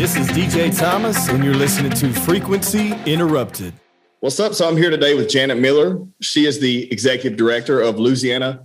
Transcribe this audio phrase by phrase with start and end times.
[0.00, 3.74] This is DJ Thomas, and you're listening to Frequency Interrupted.
[4.20, 4.54] What's up?
[4.54, 5.98] So I'm here today with Janet Miller.
[6.22, 8.64] She is the executive director of Louisiana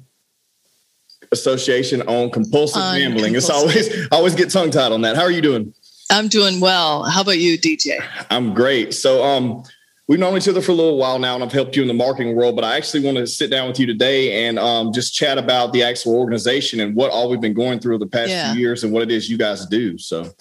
[1.34, 3.36] Association on Compulsive On Gambling.
[3.36, 5.18] It's always I always get tongue tied on that.
[5.18, 5.74] How are you doing?
[6.10, 7.04] I'm doing well.
[7.04, 7.98] How about you, DJ?
[8.30, 8.94] I'm great.
[8.94, 9.62] So um
[10.08, 11.94] we've known each other for a little while now, and I've helped you in the
[11.94, 12.56] marketing world.
[12.56, 15.74] But I actually want to sit down with you today and um, just chat about
[15.74, 18.54] the actual organization and what all we've been going through the past Yeah.
[18.54, 19.98] few years and what it is you guys do.
[19.98, 20.32] So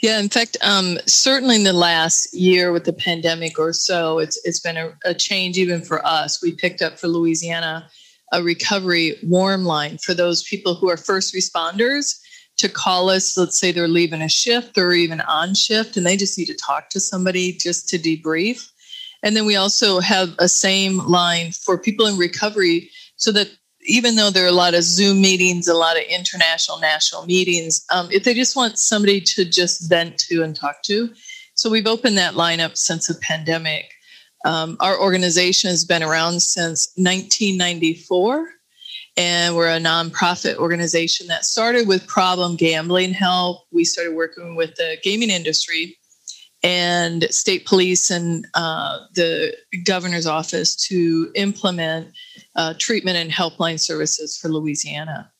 [0.00, 4.40] Yeah, in fact, um, certainly in the last year with the pandemic or so, it's
[4.44, 6.42] it's been a, a change even for us.
[6.42, 7.88] We picked up for Louisiana
[8.32, 12.18] a recovery warm line for those people who are first responders
[12.56, 13.36] to call us.
[13.36, 16.56] Let's say they're leaving a shift or even on shift, and they just need to
[16.56, 18.68] talk to somebody just to debrief.
[19.22, 23.50] And then we also have a same line for people in recovery so that
[23.84, 27.84] even though there are a lot of Zoom meetings, a lot of international, national meetings,
[27.90, 31.10] um, if they just want somebody to just vent to and talk to.
[31.54, 33.92] So we've opened that line up since the pandemic.
[34.44, 38.48] Um, our organization has been around since 1994,
[39.16, 43.62] and we're a nonprofit organization that started with problem gambling help.
[43.70, 45.96] We started working with the gaming industry
[46.62, 52.08] and state police and uh, the governor's office to implement
[52.56, 55.30] uh, treatment and helpline services for Louisiana.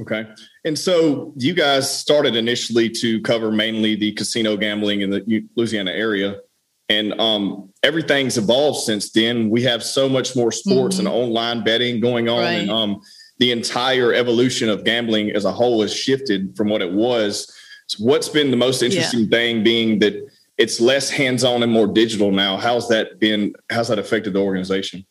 [0.00, 0.26] okay.
[0.64, 5.92] And so you guys started initially to cover mainly the casino gambling in the Louisiana
[5.92, 6.40] area.
[6.88, 9.50] And um, everything's evolved since then.
[9.50, 13.00] We have so much more sports and online betting going on, and um,
[13.38, 17.52] the entire evolution of gambling as a whole has shifted from what it was.
[17.88, 20.14] So what's been the most interesting thing being that
[20.58, 22.56] it's less hands-on and more digital now.
[22.56, 23.54] How's that been?
[23.68, 25.04] How's that affected the organization?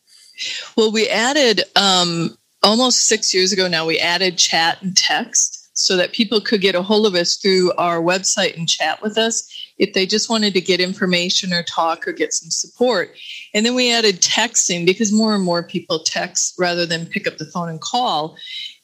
[0.76, 5.94] Well, we added um, almost six years ago now, we added chat and text so
[5.96, 9.46] that people could get a hold of us through our website and chat with us
[9.78, 13.14] if they just wanted to get information or talk or get some support.
[13.52, 17.36] And then we added texting because more and more people text rather than pick up
[17.36, 18.36] the phone and call.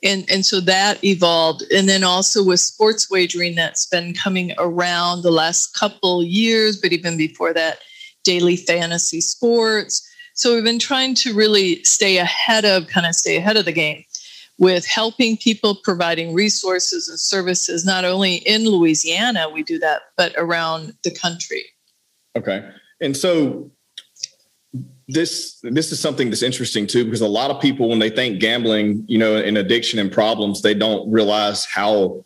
[0.02, 1.64] And, and so that evolved.
[1.72, 6.92] And then also with sports wagering that's been coming around the last couple years, but
[6.92, 7.78] even before that,
[8.22, 10.06] daily fantasy sports.
[10.34, 13.72] So we've been trying to really stay ahead of, kind of stay ahead of the
[13.72, 14.04] game
[14.58, 20.32] with helping people, providing resources and services, not only in Louisiana, we do that, but
[20.36, 21.64] around the country.
[22.36, 22.68] Okay.
[23.00, 23.70] And so
[25.08, 28.40] this this is something that's interesting too because a lot of people when they think
[28.40, 32.24] gambling, you know, and addiction and problems, they don't realize how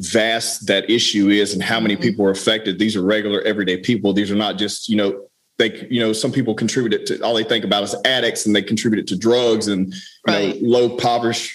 [0.00, 2.02] vast that issue is and how many Mhm.
[2.02, 2.78] people are affected.
[2.78, 4.12] These are regular everyday people.
[4.12, 5.26] These are not just, you know,
[5.58, 8.54] they you know, some people contribute it to all they think about is addicts and
[8.54, 10.60] they contribute it to drugs and you Right.
[10.62, 11.48] know, low poverty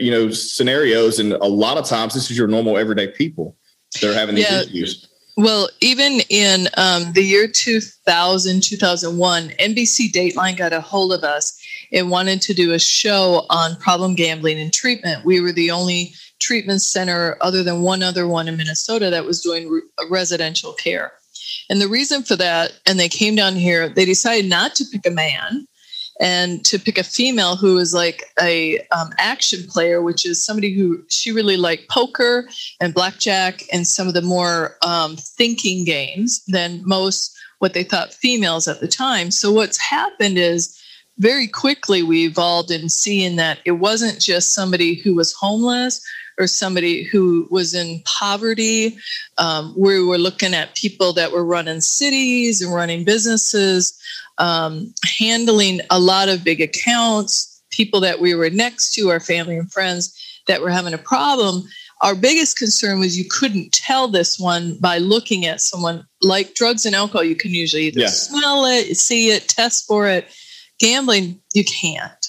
[0.00, 3.56] you know, scenarios and a lot of times this is your normal everyday people
[3.94, 4.62] that are having these Yeah.
[4.62, 5.06] issues.
[5.36, 11.56] Well, even in um, the year 2000, 2001, NBC Dateline got a hold of us
[11.92, 15.24] and wanted to do a show on problem gambling and treatment.
[15.24, 19.40] We were the only treatment center, other than one other one in Minnesota, that was
[19.40, 21.12] doing re- residential care.
[21.68, 25.06] And the reason for that, and they came down here, they decided not to pick
[25.06, 25.66] a man
[26.20, 30.72] and to pick a female who was like a um, action player, which is somebody
[30.74, 32.46] who she really liked poker
[32.78, 38.12] and blackjack and some of the more um, thinking games than most what they thought
[38.12, 39.30] females at the time.
[39.30, 40.78] So what's happened is
[41.18, 46.02] very quickly we evolved in seeing that it wasn't just somebody who was homeless
[46.38, 48.96] or somebody who was in poverty.
[49.38, 53.98] Um, we were looking at people that were running cities and running businesses,
[54.38, 59.56] um, handling a lot of big accounts, people that we were next to, our family
[59.56, 61.64] and friends that were having a problem
[62.00, 66.86] our biggest concern was you couldn't tell this one by looking at someone like drugs
[66.86, 67.24] and alcohol.
[67.24, 68.08] You can usually either Yeah.
[68.08, 70.26] smell it, see it, test for it.
[70.78, 72.19] Gambling, you can't.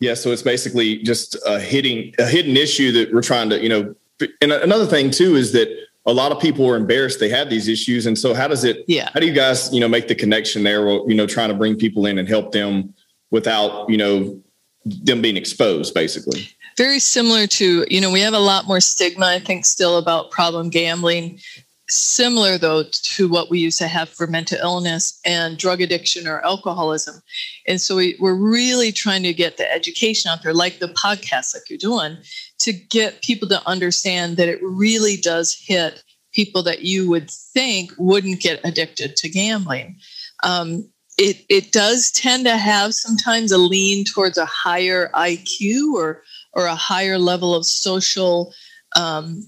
[0.00, 3.68] Yeah, so it's basically just a hitting a hidden issue that we're trying to, you
[3.68, 3.94] know.
[4.40, 5.68] And another thing too is that
[6.06, 8.84] a lot of people are embarrassed they have these issues, and so how does it?
[8.86, 9.10] Yeah.
[9.14, 10.86] How do you guys, you know, make the connection there?
[10.86, 12.94] Or you know, trying to bring people in and help them
[13.30, 14.40] without, you know,
[14.84, 16.48] them being exposed, basically.
[16.76, 20.30] Very similar to, you know, we have a lot more stigma, I think, still about
[20.30, 21.40] problem gambling.
[21.88, 26.44] Similar, though, to what we used to have for mental illness and drug addiction or
[26.44, 27.20] alcoholism.
[27.66, 31.54] And so we, we're really trying to get the education out there, like the podcast,
[31.54, 32.16] like you're doing,
[32.60, 36.02] to get people to understand that it really does hit
[36.32, 39.96] people that you would think wouldn't get addicted to gambling.
[40.42, 40.88] Um,
[41.18, 46.22] it, it does tend to have sometimes a lean towards a higher IQ or
[46.54, 48.52] or a higher level of social
[48.96, 49.42] um,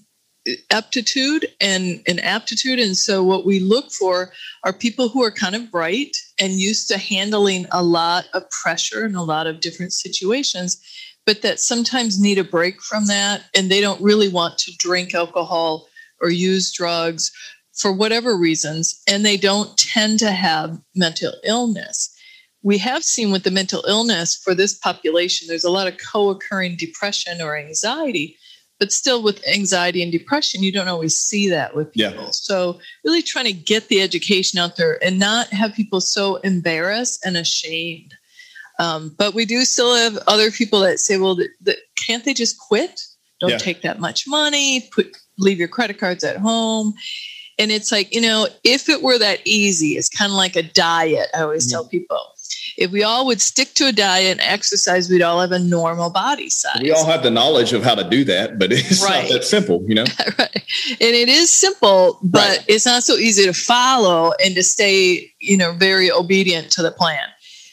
[0.71, 2.79] aptitude and an aptitude.
[2.79, 4.33] And so, what we look for
[4.65, 9.05] are people who are kind of bright and used to handling a lot of pressure
[9.05, 10.81] and a lot of different situations,
[11.25, 13.45] but that sometimes need a break from that.
[13.55, 15.89] And they don't really want to drink alcohol
[16.21, 17.33] or use drugs
[17.75, 19.03] for whatever reasons.
[19.09, 22.13] And they don't tend to have mental illness.
[22.63, 26.31] We have seen with the mental illness for this population, there's a lot of co
[26.31, 28.39] occurring depression or anxiety
[28.79, 32.31] but still with anxiety and depression you don't always see that with people yeah.
[32.31, 37.25] so really trying to get the education out there and not have people so embarrassed
[37.25, 38.15] and ashamed
[38.79, 42.35] um, but we do still have other people that say well th- th- can't they
[42.35, 43.03] just quit
[43.41, 43.59] don't yeah.
[43.59, 46.95] take that much money put leave your credit cards at home
[47.59, 50.63] and it's like you know if it were that easy it's kind of like a
[50.63, 51.77] diet i always mm-hmm.
[51.77, 52.19] tell people
[52.77, 56.11] if we all would stick to a diet and exercise, we'd all have a normal
[56.11, 56.81] body size.
[56.83, 59.23] We all have the knowledge of how to do that, but it's right.
[59.23, 60.05] not that simple, you know?
[60.39, 60.65] right.
[60.89, 62.65] And it is simple, but right.
[62.69, 66.91] it's not so easy to follow and to stay, you know, very obedient to the
[66.91, 67.27] plan.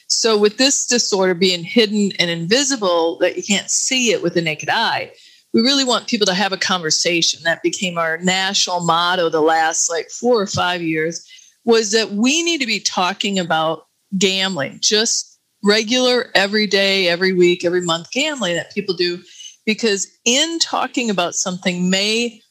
[0.08, 4.42] So with this disorder being hidden and invisible that you can't see it with the
[4.42, 5.12] naked eye,
[5.54, 7.42] we really want people to have a conversation.
[7.44, 11.28] That became our national motto the last like four or five years
[11.66, 13.88] was that we need to be talking about
[14.18, 19.22] gambling, just regular, every day, every week, every month gambling that people do.
[19.66, 22.42] Because in talking about something may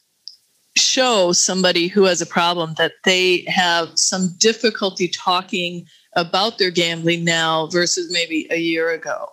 [0.75, 7.23] show somebody who has a problem that they have some difficulty talking about their gambling
[7.23, 9.27] now versus maybe a year ago.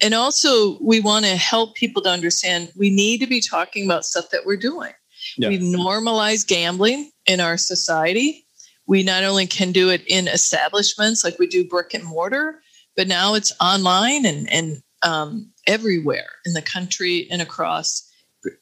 [0.00, 4.04] And also, we want to help people to understand we need to be talking about
[4.04, 4.92] stuff that we're doing.
[5.36, 5.48] Yeah.
[5.48, 8.46] We normalize gambling in our society
[8.88, 12.60] we not only can do it in establishments like we do brick and mortar,
[12.96, 18.10] but now it's online and, and um, everywhere in the country and across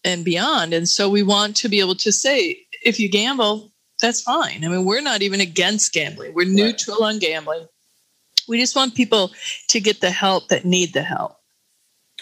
[0.05, 0.75] and beyond.
[0.75, 4.65] And so we want to be able to say, if you gamble, that's fine.
[4.65, 6.35] I mean, we're not even against gambling.
[6.35, 7.15] We're neutral right.
[7.15, 7.67] on gambling.
[8.49, 9.31] We just want people
[9.69, 11.37] to get the help that need the help.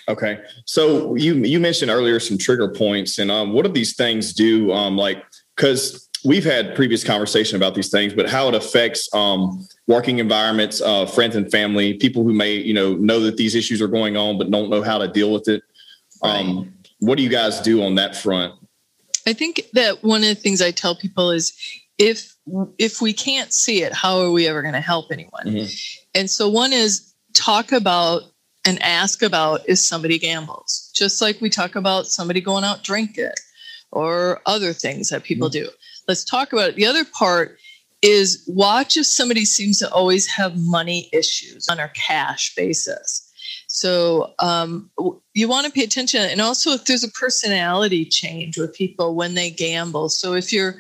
[0.07, 4.35] Okay, so you you mentioned earlier some trigger points, and um, what do these things
[4.35, 4.71] do?
[4.71, 5.25] Um, like,
[5.57, 10.81] because we've had previous conversation about these things, but how it affects um, working environments,
[10.81, 14.17] uh, friends and family, people who may you know know that these issues are going
[14.17, 15.63] on but don't know how to deal with it.
[16.23, 16.69] Um, right.
[17.01, 18.55] What do you guys do on that front?
[19.27, 21.53] I think that one of the things I tell people is
[21.99, 22.35] if
[22.79, 25.47] if we can't see it, how are we ever going to help anyone?
[25.47, 26.01] Mm-hmm.
[26.15, 28.23] And so one is talk about
[28.67, 33.33] and ask about if somebody gambles, just like we talk about somebody going out drinking
[33.93, 35.67] or other things that people mm-hmm.
[35.67, 35.71] do
[36.09, 36.77] let's talk about it.
[36.77, 37.59] The other part
[38.03, 43.31] is watch if somebody seems to always have money issues on our cash basis.
[43.69, 44.91] So um,
[45.33, 49.35] you want to pay attention, and also if there's a personality change with people when
[49.35, 50.11] they gamble.
[50.11, 50.77] So if you're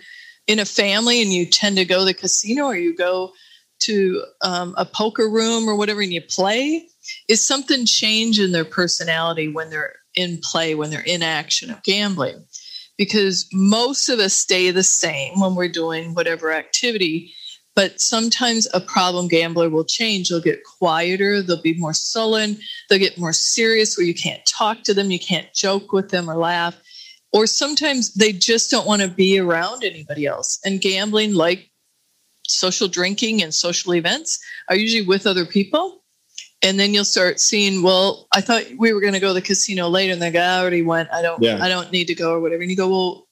[0.47, 3.32] in a family and you tend to go to the casino or you go
[3.81, 6.87] to um, a poker room or whatever and you play,
[7.29, 11.82] is something change in their personality when they're in play, when they're in action of
[11.82, 12.44] gambling?
[12.96, 17.32] Because most of us stay the same when we're doing whatever activity.
[17.76, 20.29] But sometimes a problem gambler will change.
[20.29, 21.43] They'll get quieter.
[21.43, 22.58] They'll be more sullen.
[22.89, 25.10] They'll get more serious where you can't talk to them.
[25.10, 26.81] You can't joke with them or laugh.
[27.32, 30.60] Or sometimes they just don't want to be around anybody else.
[30.65, 31.69] And gambling, like
[32.46, 36.04] social drinking and social events, are usually with other people
[36.65, 39.43] and then you'll start seeing well i thought we were going to go to the
[39.43, 41.09] casino later and the guy already went.
[41.13, 41.63] I don't yeah.
[41.63, 42.63] i don't need to go or whatever.
[42.63, 43.29] And you go well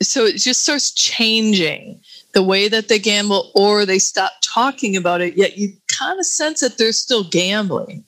[0.00, 2.00] so it just starts changing
[2.32, 6.26] the way that they gamble or they stop talking about it yet you kind of
[6.26, 8.04] sense that they're still gambling.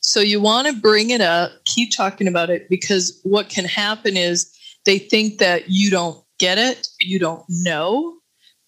[0.00, 4.16] So you want to bring it up keep talking about it because what can happen
[4.16, 4.52] is
[4.84, 8.18] they think that you don't get it you don't know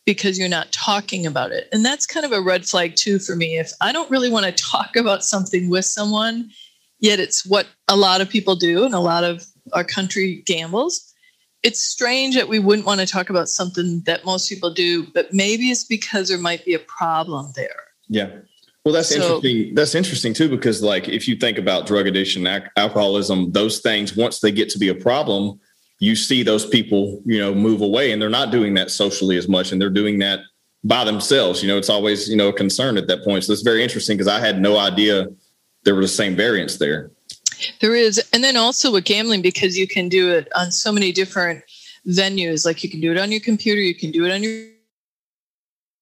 [0.07, 1.69] because you're not talking about it.
[1.73, 3.59] And that's kind of a red flag too for me.
[3.59, 6.51] If I don't really want to talk about something with someone,
[7.01, 11.13] yet it's what a lot of people do and a lot of our country gambles.
[11.63, 15.33] It's strange that we wouldn't want to talk about something that most people do, but
[15.33, 17.83] maybe it's because there might be a problem there.
[18.09, 18.31] Yeah.
[18.85, 19.75] Well, that's so, interesting.
[19.75, 22.47] That's interesting too, because like if you think about drug addiction,
[22.77, 25.59] alcoholism, those things, once they get to be a problem,
[25.99, 29.49] you see those people, you know, move away and they're not doing that socially as
[29.49, 30.41] much and they're doing that
[30.85, 31.63] by themselves.
[31.63, 33.45] You know, it's always, you know, a concern at that point.
[33.45, 35.27] So it's very interesting because I had no idea
[35.85, 37.11] there were the same variants there.
[37.81, 38.23] There is.
[38.33, 41.65] And then also with gambling, because you can do it on so many different
[42.07, 44.67] venues, like you can do it on your computer, you can do it on your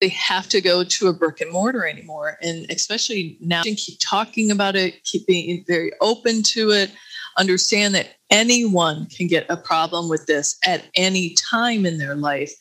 [0.01, 2.37] they have to go to a brick and mortar anymore.
[2.41, 6.91] And especially now, keep talking about it, keep being very open to it
[7.37, 12.51] understand that anyone can get a problem with this at any time in their life.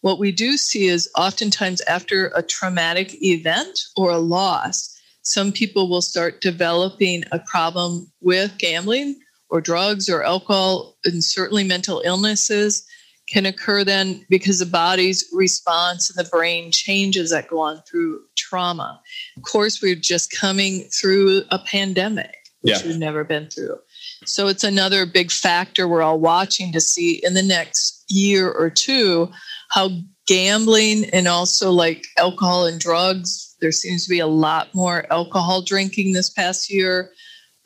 [0.00, 5.88] What we do see is oftentimes after a traumatic event or a loss, some people
[5.88, 12.84] will start developing a problem with gambling or drugs or alcohol, and certainly mental illnesses
[13.28, 18.20] can occur then because the body's response and the brain changes that go on through
[18.36, 19.00] trauma.
[19.36, 22.86] Of course, we're just coming through a pandemic, which yeah.
[22.86, 23.78] we've never been through.
[24.24, 28.70] So it's another big factor we're all watching to see in the next year or
[28.70, 29.30] two
[29.70, 29.90] how
[30.26, 33.56] gambling and also like alcohol and drugs.
[33.60, 37.10] There seems to be a lot more alcohol drinking this past year.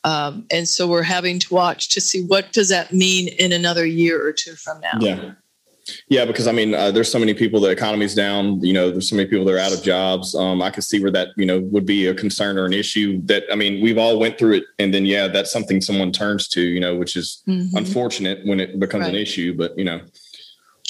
[0.05, 3.85] Um, and so we're having to watch to see what does that mean in another
[3.85, 4.99] year or two from now.
[5.01, 5.33] Yeah.
[6.09, 7.61] Yeah, because I mean, uh, there's so many people.
[7.61, 8.61] The economy's down.
[8.61, 10.35] You know, there's so many people that are out of jobs.
[10.35, 13.21] Um, I can see where that you know would be a concern or an issue.
[13.25, 16.49] That I mean, we've all went through it, and then yeah, that's something someone turns
[16.49, 16.61] to.
[16.61, 17.77] You know, which is mm-hmm.
[17.77, 19.15] unfortunate when it becomes right.
[19.15, 19.57] an issue.
[19.57, 20.01] But you know,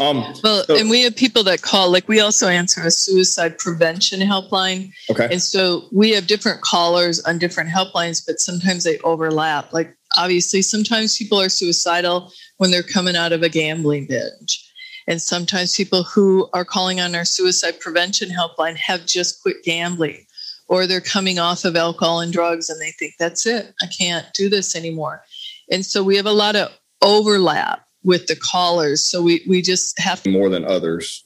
[0.00, 1.90] um, well, so, and we have people that call.
[1.90, 4.92] Like we also answer a suicide prevention helpline.
[5.10, 9.74] Okay, and so we have different callers on different helplines, but sometimes they overlap.
[9.74, 14.65] Like obviously, sometimes people are suicidal when they're coming out of a gambling binge
[15.06, 20.26] and sometimes people who are calling on our suicide prevention helpline have just quit gambling
[20.68, 23.72] or they're coming off of alcohol and drugs and they think that's it.
[23.82, 25.22] I can't do this anymore.
[25.70, 26.70] And so we have a lot of
[27.02, 29.04] overlap with the callers.
[29.04, 31.25] So we, we just have to more than others.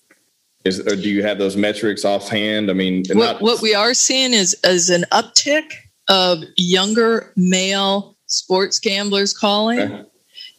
[0.65, 2.71] Is or do you have those metrics offhand?
[2.71, 5.73] I mean, what, not- what we are seeing is is an uptick
[6.09, 9.81] of younger male sports gamblers calling.
[9.81, 10.05] Okay.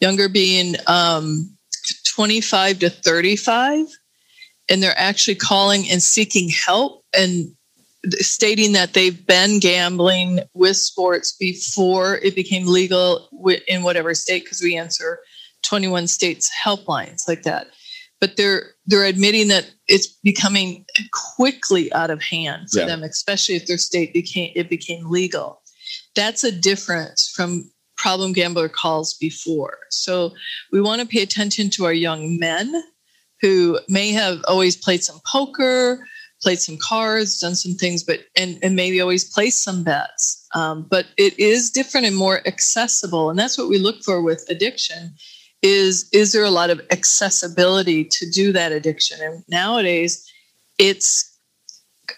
[0.00, 1.51] Younger being um,
[2.22, 3.86] 25 to 35
[4.68, 7.52] and they're actually calling and seeking help and
[8.18, 13.28] stating that they've been gambling with sports before it became legal
[13.66, 15.18] in whatever state because we answer
[15.62, 17.66] 21 states helplines like that
[18.20, 22.86] but they're they're admitting that it's becoming quickly out of hand for yeah.
[22.86, 25.60] them especially if their state became it became legal
[26.14, 29.78] that's a difference from problem gambler calls before.
[29.90, 30.32] So
[30.72, 32.82] we want to pay attention to our young men
[33.40, 36.06] who may have always played some poker,
[36.42, 40.46] played some cards, done some things, but and, and maybe always placed some bets.
[40.54, 44.44] Um, but it is different and more accessible, and that's what we look for with
[44.48, 45.14] addiction.
[45.62, 49.20] Is is there a lot of accessibility to do that addiction?
[49.20, 50.28] And nowadays,
[50.78, 51.28] it's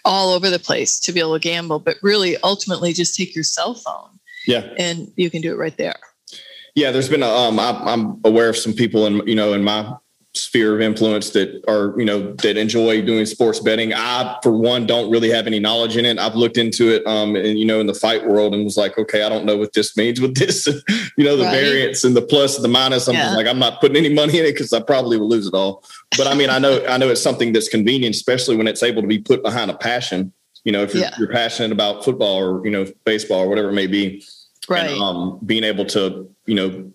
[0.03, 3.43] all over the place to be able to gamble, but really, ultimately, just take your
[3.43, 4.73] cell phone yeah.
[4.77, 5.95] And you can do it right there.
[6.75, 9.63] Yeah, there's been a, um, I, I'm aware of some people in you know in
[9.63, 9.93] my
[10.35, 13.93] sphere of influence that are you know that enjoy doing sports betting.
[13.93, 16.19] I, for one, don't really have any knowledge in it.
[16.19, 18.97] I've looked into it, um, and you know, in the fight world, and was like,
[18.97, 20.67] okay, I don't know what this means with this.
[21.17, 21.51] you know, the right.
[21.51, 23.07] variance and the plus, the minus.
[23.07, 23.35] I'm yeah.
[23.35, 25.83] like, I'm not putting any money in it because I probably will lose it all.
[26.17, 29.01] But I mean, I know, I know it's something that's convenient, especially when it's able
[29.01, 30.33] to be put behind a passion.
[30.65, 31.15] You know, if you're, yeah.
[31.17, 34.21] you're passionate about football or you know baseball or whatever it may be
[34.69, 34.91] right?
[34.91, 36.91] And, um, being able to, you know,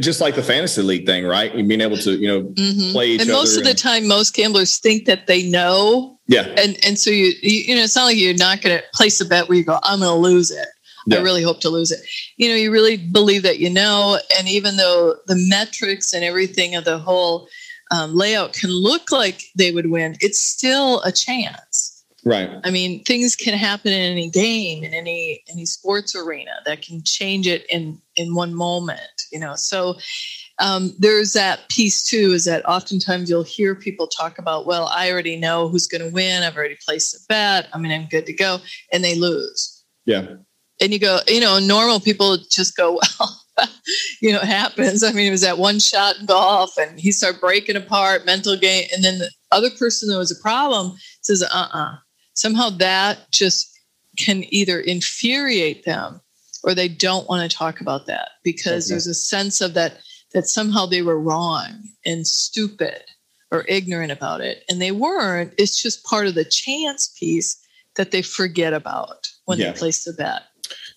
[0.00, 1.54] just like the fantasy league thing, right?
[1.54, 2.92] And being able to, you know, mm-hmm.
[2.92, 3.18] play.
[3.18, 6.18] and most of the time, most gamblers think that they know.
[6.26, 6.46] Yeah.
[6.56, 9.20] And and so you you, you know, it's not like you're not going to place
[9.20, 10.68] a bet where you go, I'm going to lose it.
[11.06, 11.18] Yeah.
[11.18, 12.00] I really hope to lose it.
[12.36, 16.74] You know, you really believe that you know, and even though the metrics and everything
[16.74, 17.46] of the whole
[17.92, 21.95] um, layout can look like they would win, it's still a chance.
[22.26, 22.50] Right.
[22.64, 27.04] I mean, things can happen in any game, in any any sports arena that can
[27.04, 28.98] change it in in one moment.
[29.30, 29.94] You know, so
[30.58, 32.32] um, there's that piece too.
[32.32, 36.12] Is that oftentimes you'll hear people talk about, well, I already know who's going to
[36.12, 36.42] win.
[36.42, 37.68] I've already placed a bet.
[37.72, 38.58] I mean, I'm good to go,
[38.92, 39.84] and they lose.
[40.04, 40.26] Yeah.
[40.80, 43.40] And you go, you know, normal people just go, well,
[44.20, 45.04] you know, it happens.
[45.04, 48.56] I mean, it was that one shot in golf, and he started breaking apart, mental
[48.56, 51.96] game, and then the other person that was a problem says, uh, uh-uh, uh
[52.36, 53.76] somehow that just
[54.16, 56.20] can either infuriate them
[56.62, 58.94] or they don't want to talk about that because okay.
[58.94, 59.98] there's a sense of that
[60.32, 61.70] that somehow they were wrong
[62.04, 63.02] and stupid
[63.50, 67.62] or ignorant about it and they weren't it's just part of the chance piece
[67.96, 69.70] that they forget about when yeah.
[69.70, 70.42] they place the bet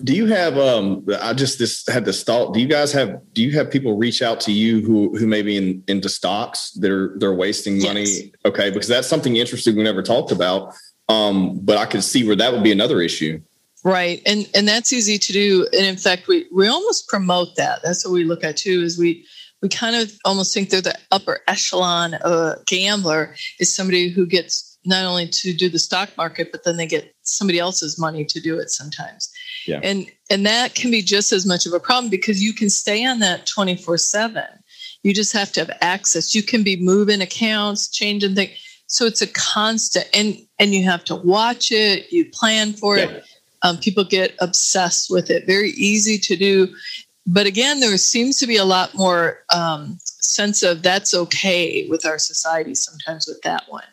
[0.04, 3.44] do you have um i just this had this thought do you guys have do
[3.44, 7.12] you have people reach out to you who who may be in into stocks they're
[7.18, 8.30] they're wasting money yes.
[8.46, 10.74] okay because that's something interesting we never talked about
[11.10, 13.42] um, but I could see where that would be another issue.
[13.84, 14.22] Right.
[14.26, 15.68] And and that's easy to do.
[15.74, 17.80] And in fact, we we almost promote that.
[17.84, 19.26] That's what we look at too, is we
[19.62, 24.26] we kind of almost think they're the upper echelon of a gambler is somebody who
[24.26, 28.24] gets not only to do the stock market, but then they get somebody else's money
[28.26, 29.30] to do it sometimes.
[29.66, 29.80] Yeah.
[29.82, 33.06] And and that can be just as much of a problem because you can stay
[33.06, 34.46] on that 24/7.
[35.04, 36.36] You just have to have access.
[36.36, 38.52] You can be moving accounts, changing things.
[38.90, 43.06] So it's a constant and and you have to watch it, you plan for Yeah.
[43.06, 43.24] it.
[43.62, 45.46] Um, people get obsessed with it.
[45.46, 46.74] Very easy to do.
[47.28, 52.06] But again, there seems to be a lot more um, sense of that's okay with
[52.06, 53.84] our society sometimes with that one.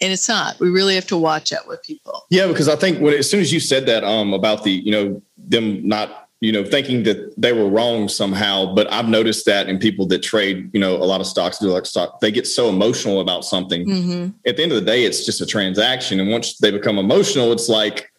[0.00, 0.58] And it's not.
[0.58, 2.24] We really have to watch out with people.
[2.30, 4.90] Yeah, because I think when as soon as you said that um about the you
[4.90, 9.68] know them not you know thinking that they were wrong somehow, but I've noticed that
[9.68, 12.46] in people that trade you know a lot of stocks do like stock they get
[12.46, 13.84] so emotional about something.
[13.88, 16.98] hmm At the end of the day, it's just a transaction, and once they become
[16.98, 18.10] emotional, it's like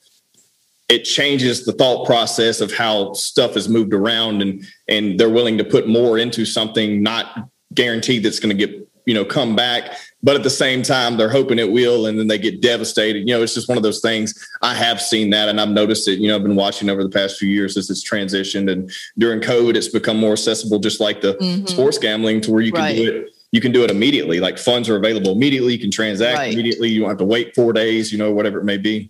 [0.87, 5.57] it changes the thought process of how stuff is moved around, and and they're willing
[5.57, 9.97] to put more into something not guaranteed that's going to get you know come back
[10.23, 13.19] but at the same time they're hoping it will and then they get devastated.
[13.27, 14.33] You know it's just one of those things.
[14.61, 16.19] I have seen that and i've noticed it.
[16.19, 19.39] You know i've been watching over the past few years as it's transitioned and during
[19.41, 21.67] covid it's become more accessible just like the Mhm.
[21.69, 24.39] sports gambling to where you can do it you can do it immediately.
[24.39, 25.73] Like funds are available immediately.
[25.73, 26.53] You can transact Right.
[26.53, 26.87] immediately.
[26.87, 29.09] You don't have to wait four days you know whatever it may be.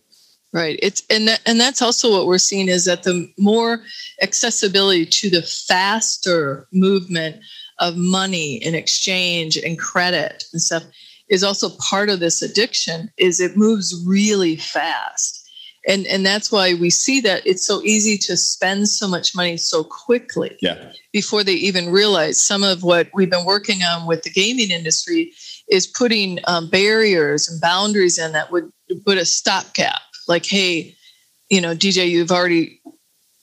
[0.53, 0.79] Right.
[0.81, 3.83] It's and that, and that's also what we're seeing is that the more
[4.21, 7.37] accessibility to the faster movement
[7.81, 10.83] of money and exchange and credit and stuff
[11.29, 15.39] is also part of this addiction is it moves really fast.
[15.87, 19.57] And and that's why we see that it's so easy to spend so much money
[19.57, 24.21] so quickly yeah before they even realize some of what we've been working on with
[24.21, 25.33] the gaming industry
[25.67, 28.71] is putting um, barriers and boundaries in that would
[29.07, 30.95] put a stopgap like hey
[31.49, 32.79] you know dj you've already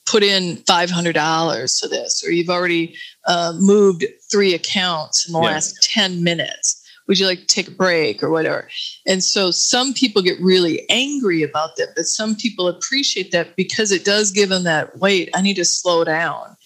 [0.09, 2.95] put in $500 to this or you've already
[3.27, 5.47] uh, moved three accounts in the Yeah.
[5.47, 8.69] last 10 minutes would you like to take a break or whatever
[9.07, 13.91] and so some people get really angry about that but some people appreciate that because
[13.93, 16.57] it does give them that wait i need to slow down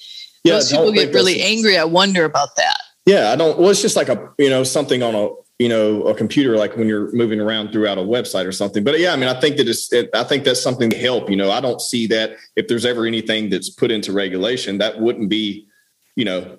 [0.45, 1.79] yeah most people get really angry.
[1.79, 2.79] I wonder about that.
[3.07, 3.59] Yeah, I don't.
[3.59, 5.29] Well, it's just like a you know something on a
[5.63, 8.83] you know a computer, like when you're moving around throughout a website or something.
[8.83, 9.93] But yeah, I mean, I think that it's.
[9.93, 11.31] It, I think that's something to help.
[11.31, 15.01] You know, I don't see that if there's ever anything that's put into regulation, that
[15.01, 15.69] wouldn't be,
[16.17, 16.59] you know,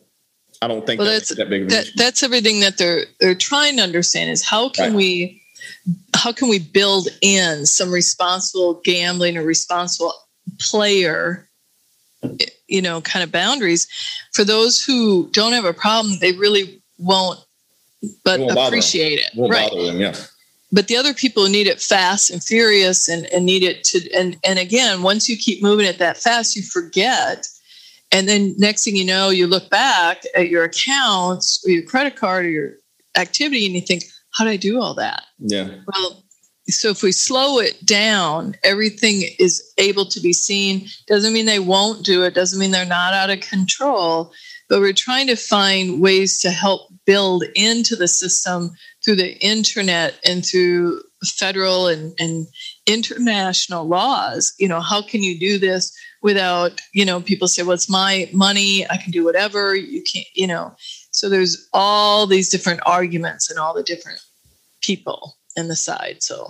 [0.61, 1.93] I don't think Well, that's, that's that big That issue.
[1.97, 4.95] that's everything that they're they're trying to understand is how can Right.
[4.95, 5.41] we
[6.15, 10.13] how can we build in some responsible gambling or responsible
[10.59, 11.49] player
[12.67, 13.87] you know kind of boundaries
[14.31, 17.39] for those who don't have a problem they really won't
[18.23, 18.67] but It won't bother 'em.
[18.67, 19.29] appreciate it.
[19.35, 19.69] Right.
[19.69, 19.99] bother them.
[20.01, 20.15] Yeah,
[20.71, 24.37] but the other people need it fast and furious and, and need it to and
[24.43, 27.47] and again once you keep moving it that fast you forget.
[28.11, 32.15] And then next thing you know you look back at your accounts or your credit
[32.15, 32.71] card or your
[33.17, 35.23] activity and you think how did i do all that?
[35.39, 36.23] Yeah, well
[36.69, 41.59] so if we slow it down everything is able to be seen doesn't mean they
[41.59, 44.31] won't do it doesn't mean they're not out of control
[44.69, 48.71] but we're trying to find ways to help build into the system
[49.03, 52.47] through the internet and through federal and, and
[52.85, 54.53] international laws.
[54.59, 58.29] You know how can you do this without you know people say well it's my
[58.31, 60.73] money i can do whatever you can't you know.
[61.11, 64.19] So there's all these different arguments and all the different
[64.81, 66.17] people in the side.
[66.21, 66.47] So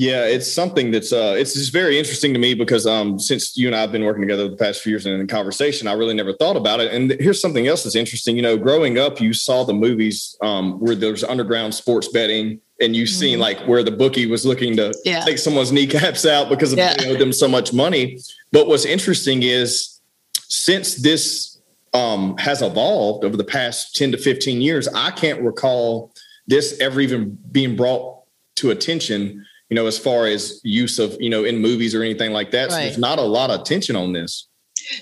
[0.00, 0.24] yeah.
[0.24, 3.76] It's something that's uh, it's just very interesting to me because um, since you and
[3.76, 6.32] I have been working together the past few years and in conversation, I really never
[6.32, 6.90] thought about it.
[6.94, 8.34] And here's something else that's interesting.
[8.34, 12.96] You know, growing up, you saw the movies um, where there's underground sports betting, and
[12.96, 13.42] you've seen Mhm.
[13.42, 15.22] like where the bookie was looking to Yeah.
[15.22, 16.94] take someone's kneecaps out because of Yeah.
[16.96, 18.18] they owed them so much money.
[18.52, 20.00] But what's interesting is
[20.48, 21.58] since this
[21.92, 26.14] um, has evolved over the past 10 to 15 years, I can't recall
[26.46, 28.20] this ever even being brought
[28.56, 32.32] to attention, you know, as far as use of, you know, in movies or anything
[32.32, 32.70] like that.
[32.72, 34.48] So there's not a lot of attention on this.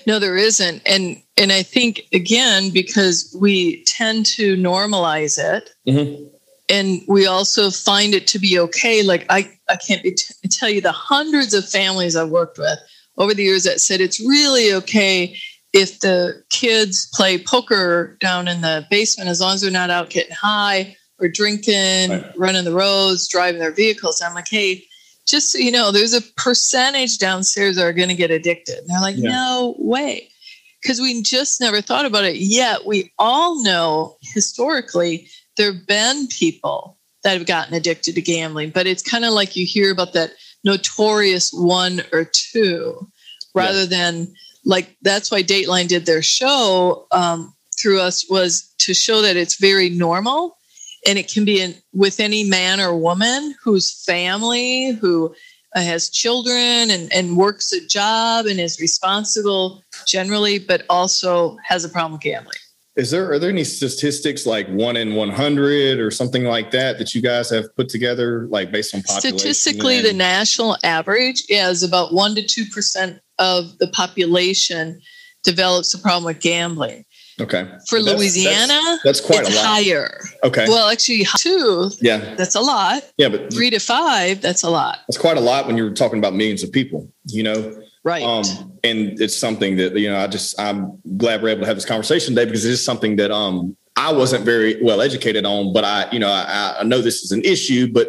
[0.05, 6.29] No, there isn't, and and I think again because we tend to normalize it, Mhm.
[6.67, 9.01] and we also find it to be okay.
[9.01, 12.77] Like I, I can't be t- tell you the hundreds of families I've worked with
[13.17, 15.35] over the years that said it's really okay
[15.73, 20.09] if the kids play poker down in the basement as long as they're not out
[20.11, 22.37] getting high or drinking, Right.
[22.37, 24.21] running the roads, driving their vehicles.
[24.21, 24.85] I'm like, hey,
[25.27, 28.77] just so you know, there's a percentage downstairs that are going to get addicted.
[28.79, 29.29] And they're like, Yeah.
[29.29, 30.29] no way.
[30.81, 32.37] Because we just never thought about it.
[32.37, 35.27] Yet we all know historically
[35.57, 39.57] there have been people that have gotten addicted to gambling, but it's kind of like
[39.57, 40.31] you hear about that
[40.63, 43.09] notorious one or two
[43.53, 44.33] rather than
[44.65, 49.55] like that's why Dateline did their show um, through us was to show that it's
[49.55, 50.57] very normal
[51.07, 55.33] and it can be in, with any man or woman whose family who
[55.75, 61.83] uh, has children and, and works a job and is responsible generally, but also has
[61.83, 62.57] a problem with gambling.
[62.95, 66.97] Is there are there any statistics like one in one hundred or something like that
[66.97, 69.37] that you guys have put together, like based on population?
[69.37, 74.99] Statistically, and- the national average is about one to two percent of the population
[75.43, 77.05] develops a problem with gambling.
[77.39, 79.65] Okay For That's- Louisiana, that's, that's quite a lot.
[79.65, 80.19] higher.
[80.43, 83.03] Okay, Well, actually, two, yeah, that's a lot.
[83.17, 84.99] yeah, but Three to five, that's a lot.
[85.07, 87.11] that's quite a lot when you're talking about millions of people.
[87.25, 88.23] You know, Right.
[88.23, 88.45] um,
[88.83, 91.85] and it's something that you know I just I'm glad we're able to have this
[91.85, 95.83] conversation today because it is something that um I wasn't very well educated on, but
[95.83, 98.07] I you know I, I know this is an issue, but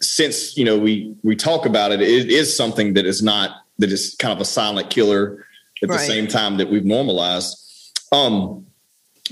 [0.00, 3.92] since you know we we talk about it, it is something that is not that
[3.92, 5.44] is kind of a silent killer
[5.82, 7.56] at the same time that we've normalized.
[8.12, 8.66] Um,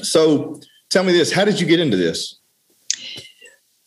[0.03, 0.61] so
[0.91, 2.39] tell me this: How did you get into this?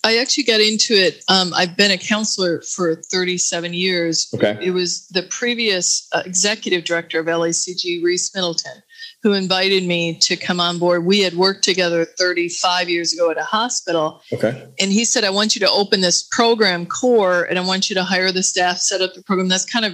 [0.03, 1.23] I actually got into it.
[1.27, 4.33] Um, I've been a counselor for 37 years.
[4.33, 8.81] Okay, It was the previous uh, executive director of LACG, Reese Middleton,
[9.21, 11.05] who invited me to come on board.
[11.05, 14.23] We had worked together 35 years ago at a hospital.
[14.33, 17.91] okay, And he said, I want you to open this program core and I want
[17.91, 19.49] you to hire the staff, set up the program.
[19.49, 19.93] That's kind of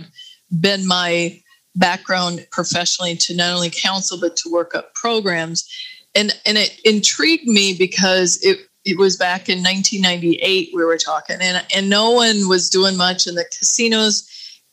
[0.62, 1.41] been my
[1.78, 5.68] background professionally to not only counsel, but to work up programs.
[6.16, 11.38] And, and it intrigued me because it, it was back in 1998 we were talking
[11.42, 14.28] and, and no one was doing much in the casinos.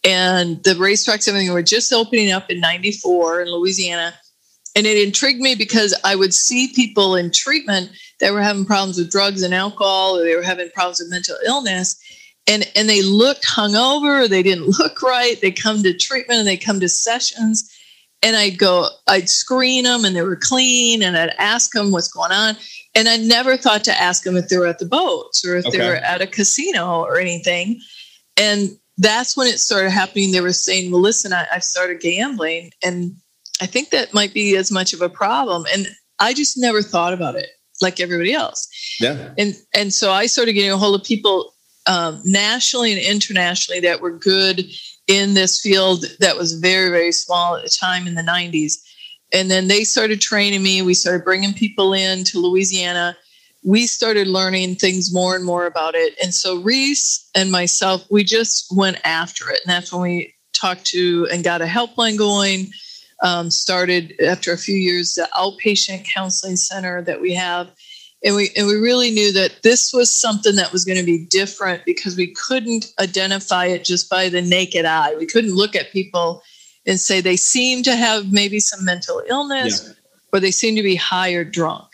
[0.06, 4.14] And the racetracks everything were just opening up in 94 in louisiana.
[4.76, 7.90] And it intrigued me because i would see people in treatment
[8.20, 11.36] that were having problems with drugs and alcohol or they were having problems with mental
[11.44, 11.96] illness
[12.46, 16.56] and and they looked hungover they didn't look right they come to treatment and they
[16.56, 17.70] come to sessions
[18.22, 22.08] and i'd go i'd screen them and they were clean and i'd ask them what's
[22.08, 22.56] going on
[22.96, 25.66] and I never thought to ask them if they were at the boats or if
[25.66, 25.78] Okay.
[25.78, 27.80] they were at a casino or anything.
[28.36, 30.30] And that's when it started happening.
[30.30, 32.70] They were saying, Well, listen, I, I've started gambling.
[32.84, 33.16] And
[33.60, 35.64] I think that might be as much of a problem.
[35.72, 35.88] And
[36.20, 37.48] I just never thought about it
[37.82, 38.68] like everybody else.
[39.00, 41.52] yeah, And and so I started getting a hold of people
[41.86, 44.64] um, nationally and internationally that were good
[45.06, 48.78] in this field that was very, very small at the time in the 90s
[49.34, 50.80] and then they started training me.
[50.80, 53.16] We started bringing people in to louisiana.
[53.64, 56.14] We started learning things more and more about it.
[56.22, 59.60] And so reese and myself we just went after it.
[59.64, 62.70] And that's when we talked to and got a helpline going
[63.22, 67.70] um, started after a few years the outpatient counseling center that we have
[68.24, 71.26] and we and we really knew that this was something that was going to be
[71.26, 75.92] different because we couldn't identify it just by the naked eye we couldn't look at
[75.92, 76.42] people
[76.86, 79.94] and say they seem to have maybe some mental illness
[80.32, 81.86] or they seem to be high or drunk.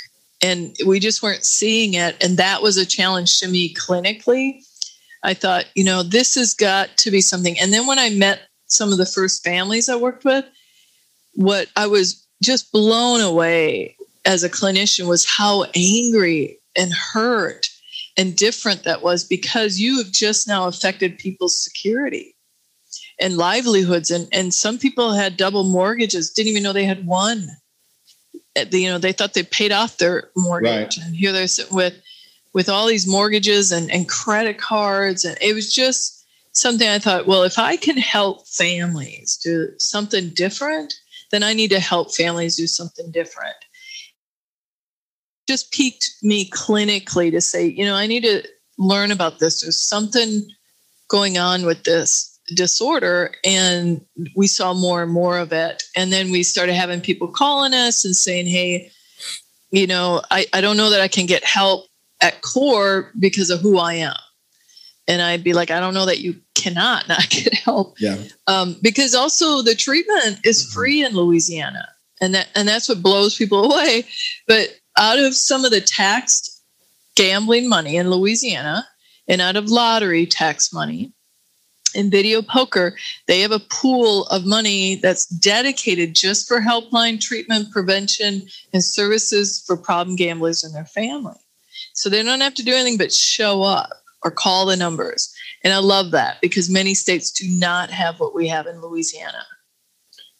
[0.43, 2.17] And we just weren't seeing it.
[2.25, 4.65] And that was a challenge to me clinically.
[5.23, 7.59] I thought, you know, this has got to be something.
[7.59, 10.47] And then when I met some of the first families I worked with,
[11.35, 17.69] what I was just blown away as a clinician was how angry and hurt
[18.17, 22.35] and different that was because you have just now affected people's security
[23.21, 24.11] and livelihoods.
[24.11, 27.49] And and some people had double mortgages didn't even know they had one.
[28.57, 30.99] You know they thought they paid off their mortgage.
[30.99, 31.07] Right.
[31.07, 31.95] and here they're sitting with
[32.53, 35.25] with all these mortgages and, and credit cards.
[35.25, 36.21] And it was just
[36.53, 40.95] something i thought well if i can help families do something different
[41.31, 43.55] then i need to help families do something different
[45.51, 48.43] just piqued me clinically to say you know i need to
[48.81, 49.61] learn about this.
[49.61, 50.49] There's something
[51.09, 54.01] going on with this disorder and
[54.35, 55.85] we saw more and more of it.
[55.95, 58.91] And then we started having people calling us and saying hey
[59.71, 61.87] you know i, I don't know that i can get help
[62.21, 64.17] at core because of who i am.
[65.07, 67.95] And i'd be like i don't know that you cannot not get help.
[68.01, 68.17] Yeah,
[68.49, 71.89] um, because also the treatment is free in louisiana
[72.21, 74.07] and that and that's what blows people away.
[74.49, 76.63] But out of some of the taxed
[77.17, 78.87] gambling money in louisiana
[79.29, 81.13] and out of lottery tax money
[81.95, 87.71] in video poker, they have a pool of money that's dedicated just for helpline treatment,
[87.73, 91.39] prevention, and services for problem gamblers and their family.
[91.93, 93.91] So they don't have to do anything but show up
[94.23, 95.35] or call the numbers.
[95.65, 99.45] And I love that because many states do not have what we have in Louisiana.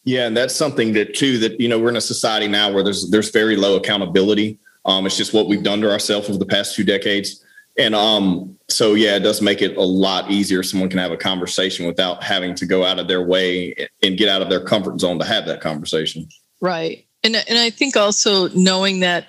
[0.03, 2.83] Yeah, and that's something that too that you know we're in a society now where
[2.83, 4.59] there's there's very low accountability.
[4.85, 7.43] Um, it's just what we've done to ourselves over the past two decades.
[7.77, 10.61] And um, so, yeah, it does make it a lot easier.
[10.63, 14.27] Someone can have a conversation without having to go out of their way and get
[14.27, 16.27] out of their comfort zone to have that conversation.
[16.59, 17.05] Right.
[17.23, 19.27] And, and I think also knowing that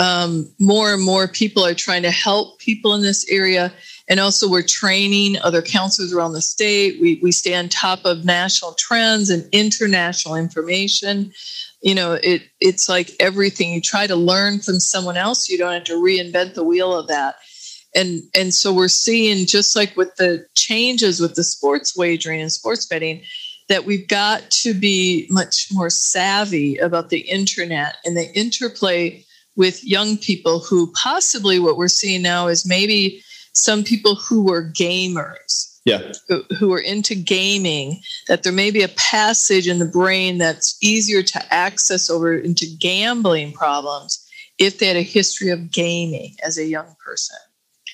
[0.00, 3.72] um, more and more people are trying to help people in this area.
[4.08, 7.00] And also, we're training other counselors around the state.
[7.00, 11.32] We, we stay on top of national trends and international information.
[11.82, 13.72] You know, it it's like everything.
[13.72, 15.48] You try to learn from someone else.
[15.48, 17.36] You don't have to reinvent the wheel of that.
[17.94, 22.52] And and so we're seeing just like with the changes with the sports wagering and
[22.52, 23.22] sports betting,
[23.68, 29.24] that we've got to be much more savvy about the internet and the interplay
[29.56, 33.22] with young people who possibly what we're seeing now is maybe
[33.56, 38.82] some people who were gamers yeah who, who are into gaming that there may be
[38.82, 44.22] a passage in the brain that's easier to access over into gambling problems
[44.58, 47.38] if they had a history of gaming as a young person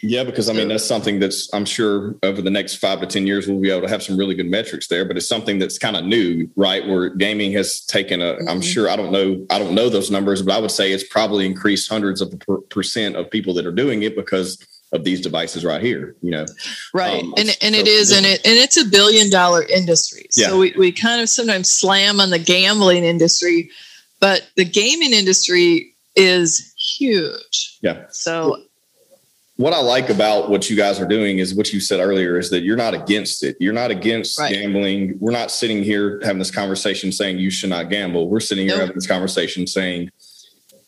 [0.04, 3.24] yeah, because I mean that's something that's I'm sure over the next five to ten
[3.24, 5.04] years we'll be able to have some really good metrics there.
[5.04, 6.84] But it's something that's kind of new, right?
[6.84, 8.32] Where gaming has taken a.
[8.32, 8.60] am mm-hmm.
[8.62, 11.46] sure I don't know I don't know those numbers, but I would say it's probably
[11.46, 14.58] increased hundreds of per- percent of people that are doing it because
[14.92, 16.14] of these devices right here.
[16.22, 16.46] You know,
[16.94, 17.22] right?
[17.22, 20.26] Um, and and so, it is, and it and it's a billion dollar industry.
[20.36, 20.48] Yeah.
[20.48, 23.70] So we we kind of sometimes slam on the gambling industry,
[24.20, 27.78] but the gaming industry is huge.
[27.82, 28.04] Yeah.
[28.10, 28.62] So
[29.56, 32.50] what I like about what you guys are doing is what you said earlier is
[32.50, 33.56] that you're not against it.
[33.60, 34.52] You're not against right.
[34.52, 35.18] gambling.
[35.20, 38.28] We're not sitting here having this conversation saying you should not gamble.
[38.28, 38.80] We're sitting here nope.
[38.80, 40.10] having this conversation saying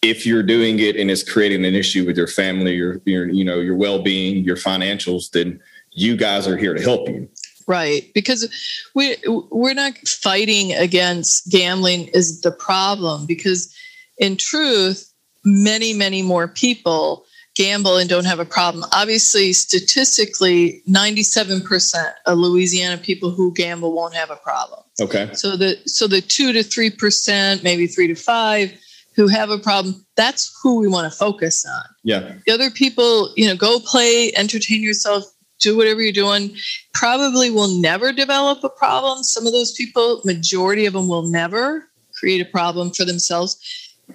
[0.04, 3.44] if you're doing it and it's creating an issue with your family, your your you
[3.44, 5.60] know your well-being, your financials, then
[5.92, 7.28] you guys are here to help you.
[7.66, 8.48] Right, because
[8.94, 13.74] we we're not fighting against gambling is the problem because
[14.18, 15.10] in truth
[15.44, 18.84] many many more people gamble and don't have a problem.
[18.92, 24.80] Obviously, statistically, 97% of Louisiana people who gamble won't have a problem.
[25.00, 25.30] Okay.
[25.34, 28.80] So the so the 2 to 3%, maybe 3 to 5
[29.14, 31.84] who have a problem, that's who we want to focus on.
[32.02, 32.34] Yeah.
[32.46, 35.24] The other people, you know, go play, entertain yourself,
[35.60, 36.56] do whatever you're doing,
[36.92, 39.22] probably will never develop a problem.
[39.22, 43.56] Some of those people, majority of them will never create a problem for themselves.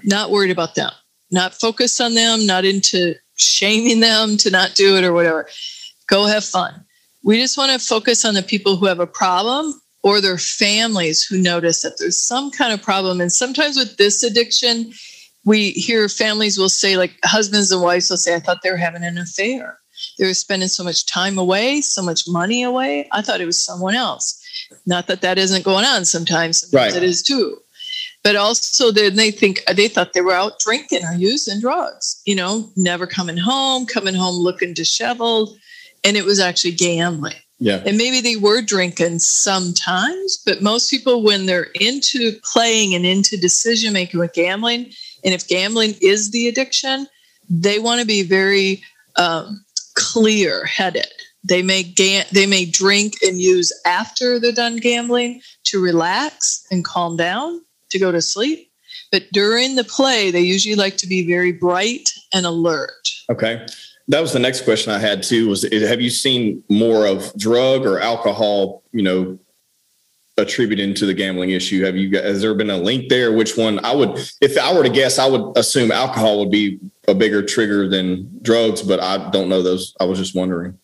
[0.04, 0.92] Not worried about them
[1.32, 5.48] not focused on them, not into shaming them to not do it or whatever.
[6.08, 6.86] Go have fun.
[7.24, 11.24] We just want to focus on the people who have a problem or their families
[11.24, 13.20] who notice that there's some kind of problem.
[13.20, 14.94] And sometimes with this addiction,
[15.46, 18.78] we hear families will say, like husbands and wives will say, I thought they were
[18.78, 19.80] having an affair.
[20.18, 23.10] They were spending so much time away, so much money away.
[23.12, 24.42] I thought it was someone else.
[24.86, 27.04] Not that that isn't going on sometimes, sometimes right.
[27.04, 27.58] it is too
[28.24, 32.36] but also then they think they thought they were out drinking or using drugs you
[32.36, 35.58] know never coming home coming home looking disheveled
[36.04, 41.24] and it was actually gambling yeah and maybe they were drinking sometimes but most people
[41.24, 44.92] when they're into playing and into decision making with gambling
[45.24, 47.08] and if gambling is the addiction
[47.50, 48.82] they want to be very
[49.16, 49.64] um,
[49.96, 51.08] clear headed
[51.44, 56.84] they may ga- they may drink and use after they're done gambling to relax and
[56.84, 58.72] calm down to go to sleep.
[59.12, 63.10] But during the play, they usually like to be very bright and alert.
[63.30, 63.66] Okay.
[64.10, 65.48] That was the next question I had too.
[65.50, 68.84] Was have you seen more of drug or alcohol?
[68.92, 69.40] You know,
[70.38, 71.84] attributed to the gambling issue.
[71.86, 72.18] Have you?
[72.18, 73.32] Has there been a link there?
[73.32, 73.84] Which one?
[73.86, 77.44] I would, if I were to guess, I would assume alcohol would be a bigger
[77.44, 79.96] trigger than drugs, but I don't know those.
[80.00, 80.78] I was just wondering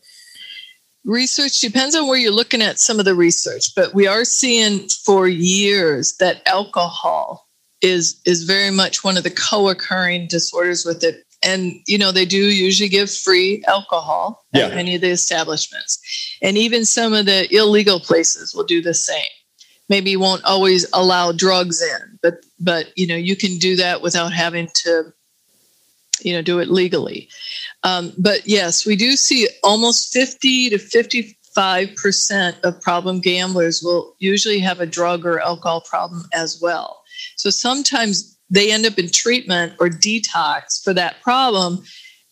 [1.05, 4.89] research depends on where you're looking at some of the research but we are seeing
[4.89, 7.47] for years that alcohol
[7.81, 12.25] is is very much one of the co-occurring disorders with it and you know they
[12.25, 14.75] do usually give free alcohol at yeah.
[14.75, 15.99] many of the establishments.
[16.41, 19.23] And even some of the illegal places will do the same.
[19.88, 24.34] Maybe won't always allow drugs in but but you know you can do that without
[24.34, 25.13] having to
[26.21, 27.29] you know do it legally.
[27.84, 34.15] Um, but yes we do see almost 50 to 55 percent of problem gamblers will
[34.17, 37.03] usually have a drug or alcohol problem as well.
[37.36, 41.84] So sometimes they end up in treatment or detox for that problem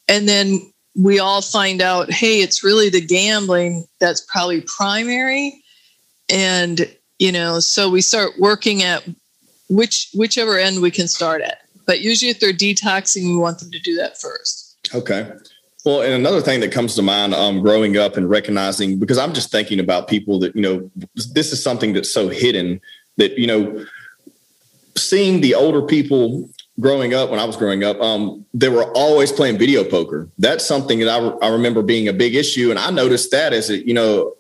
[0.08, 0.60] and then
[0.96, 5.62] we all find out hey it's really the gambling that's probably primary
[6.30, 9.04] and you know so we start working at
[9.70, 13.72] which whichever end we can start at but usually, if they're detoxing, we want them
[13.72, 14.78] to do that first.
[14.94, 15.32] Okay.
[15.86, 19.34] Well, and another thing that comes to mind, um, growing up and recognizing, because I'm
[19.34, 20.90] just thinking about people that, you know,
[21.34, 22.80] this is something that's so hidden
[23.18, 23.86] that, you know,
[25.10, 29.32] seeing the older people growing up when I was growing up, um, they were always
[29.32, 30.30] playing video poker.
[30.38, 32.70] That's something that I, re- I remember being a big issue.
[32.72, 34.36] And I noticed that as a, you know,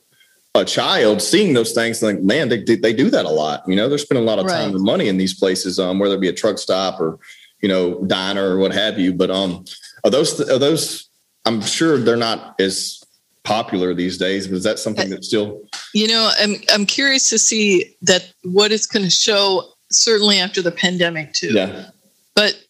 [0.56, 3.63] a child seeing those things, like, man, they, they do that a lot.
[3.67, 4.76] You know, they're spending a lot of time right.
[4.76, 7.19] and money in these places, um, whether it be a truck stop or,
[7.62, 9.13] you know, diner or what have you.
[9.13, 9.65] But um,
[10.04, 11.10] are those, are those,
[11.45, 13.04] I'm sure they're not as
[13.43, 14.47] popular these days.
[14.47, 15.62] But is that something that's still?
[15.93, 19.72] You know, I'm I'm curious to see that what it's going to show.
[19.93, 21.53] Certainly after the pandemic too.
[21.53, 21.89] Yeah.
[22.36, 22.63] But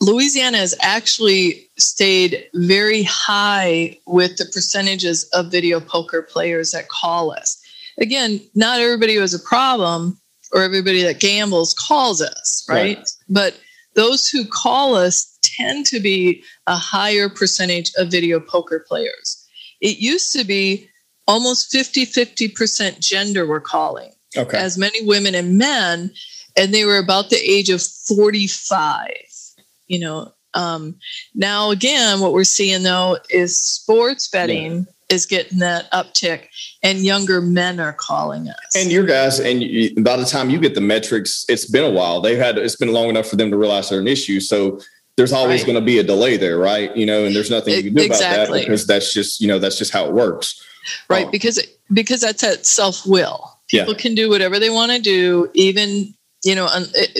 [0.00, 7.32] Louisiana has actually stayed very high with the percentages of video poker players that call
[7.32, 7.62] us.
[7.98, 10.18] Again, not everybody who has a problem
[10.52, 12.98] or everybody that gambles calls us, right?
[12.98, 13.10] right?
[13.28, 13.58] But
[13.94, 19.46] those who call us tend to be a higher percentage of video poker players.
[19.80, 20.88] It used to be
[21.26, 24.58] almost 50 50% gender were calling, okay.
[24.58, 26.12] as many women and men,
[26.56, 29.08] and they were about the age of 45.
[29.88, 30.96] You know, um,
[31.34, 34.72] now again, what we're seeing though is sports betting.
[34.72, 36.48] Yeah is getting that uptick
[36.82, 40.58] and younger men are calling us and your guys and you, by the time you
[40.58, 43.48] get the metrics it's been a while they've had it's been long enough for them
[43.48, 44.80] to realize they're an issue so
[45.16, 45.66] there's always right.
[45.66, 46.94] going to be a delay there, right?
[46.94, 48.34] You know, and there's nothing you can do exactly.
[48.34, 50.62] about that because that's just, you know, that's just how it works.
[51.08, 51.24] Right.
[51.24, 51.60] Um, because,
[51.92, 53.52] because that's that self will.
[53.68, 53.98] People yeah.
[53.98, 55.50] can do whatever they want to do.
[55.54, 56.14] Even,
[56.46, 56.68] you know,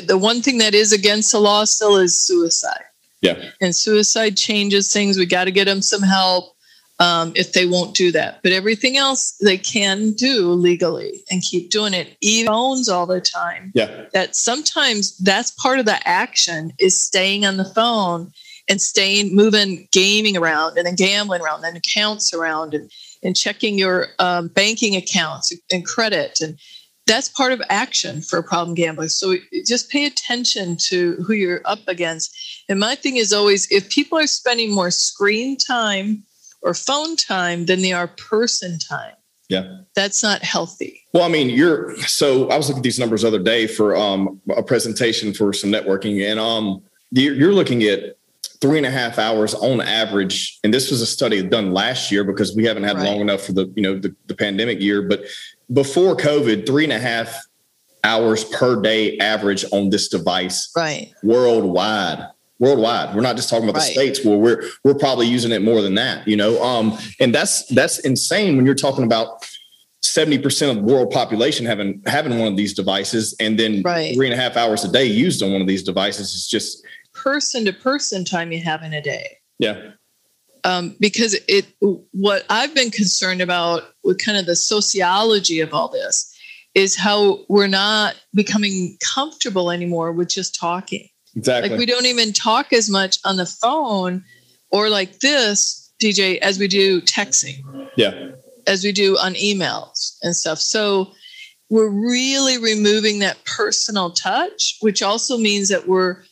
[0.07, 2.85] the one thing that is against the law still is suicide.
[3.23, 3.51] Yeah.
[3.61, 5.19] And suicide changes things.
[5.19, 6.55] We got to get them some help
[6.99, 8.41] um, if they won't do that.
[8.43, 12.17] But everything else they can do legally and keep doing it.
[12.21, 13.73] Even phones all the time.
[13.75, 14.05] Yeah.
[14.13, 18.33] That sometimes that's part of the action is staying on the phone
[18.69, 22.91] and staying moving gaming around and then gambling around and accounts around and,
[23.23, 26.59] and checking your um, banking accounts and credit and
[27.07, 31.81] that's part of action for problem gambler so just pay attention to who you're up
[31.87, 32.37] against
[32.69, 36.25] and my thing is always if people are spending more screen time
[36.67, 39.15] or phone time than they are person time.
[39.49, 39.79] Yeah.
[39.95, 41.03] That's not healthy.
[41.15, 43.97] Well, I mean, you're so I was looking at these numbers the other day for
[43.97, 48.17] um, a presentation for some networking, and um, you're, you're looking at
[48.61, 50.59] three and a half hours on average.
[50.65, 53.05] And this was a study done last year because we haven't had right.
[53.05, 55.03] long enough for the, you know, the, the pandemic year.
[55.03, 55.25] But
[55.73, 57.35] before COVID, three and a half
[58.05, 62.25] hours per day average on this device right worldwide
[62.59, 63.15] worldwide.
[63.15, 63.89] We're not just talking about right.
[63.89, 66.63] the states where we're we're probably using it more than that, you know.
[66.63, 69.47] Um, and that's that's insane when you're talking about
[70.03, 74.15] 70% of the world population having having one of these devices and then right.
[74.15, 76.85] three and a half hours a day used on one of these devices is just
[77.13, 79.39] person to person time you have in a day.
[79.59, 79.93] Yeah.
[80.67, 81.67] Um, because it
[82.11, 86.35] what I've been concerned about with kind of the sociology of all this
[86.75, 91.71] is how we're not becoming comfortable anymore with just talking Exactly.
[91.71, 94.25] Like we don't even talk as much on the phone
[94.71, 97.89] or like this, DJ, as we do texting.
[97.97, 98.31] Yeah.
[98.67, 100.59] As we do on emails and stuff.
[100.59, 101.13] So
[101.69, 106.23] we're really removing that personal touch, which also means that we're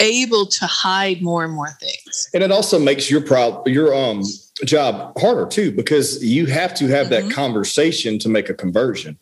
[0.00, 2.28] able to hide more and more things.
[2.34, 4.22] And it also makes your proud your um
[4.64, 7.28] job harder too, because you have to have mm-hmm.
[7.28, 9.18] that conversation to make a conversion.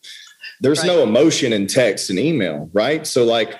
[0.60, 0.86] There's right.
[0.86, 3.06] no emotion in text and email, right?
[3.06, 3.58] So like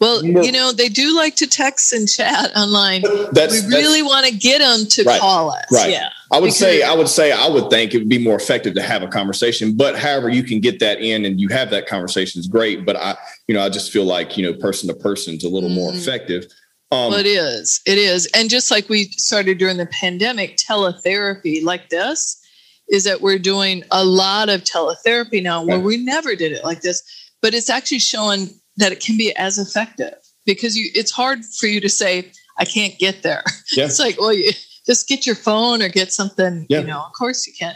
[0.00, 3.02] well, you know, they do like to text and chat online.
[3.32, 5.64] That's, we really want to get them to right, call us.
[5.72, 5.90] Right.
[5.90, 6.10] Yeah.
[6.30, 8.82] I would say, I would say, I would think it would be more effective to
[8.82, 9.74] have a conversation.
[9.76, 12.84] But however, you can get that in and you have that conversation is great.
[12.84, 13.16] But I,
[13.48, 15.76] you know, I just feel like you know, person to person is a little mm.
[15.76, 16.44] more effective.
[16.92, 17.80] Um, well, it is.
[17.86, 18.28] It is.
[18.34, 22.40] And just like we started during the pandemic, teletherapy like this
[22.88, 26.82] is that we're doing a lot of teletherapy now where we never did it like
[26.82, 27.02] this.
[27.42, 31.66] But it's actually showing that it can be as effective because you it's hard for
[31.66, 33.44] you to say I can't get there.
[33.76, 33.84] Yeah.
[33.84, 34.52] it's like, well, you
[34.86, 36.80] just get your phone or get something, yeah.
[36.80, 37.74] you know, of course you can.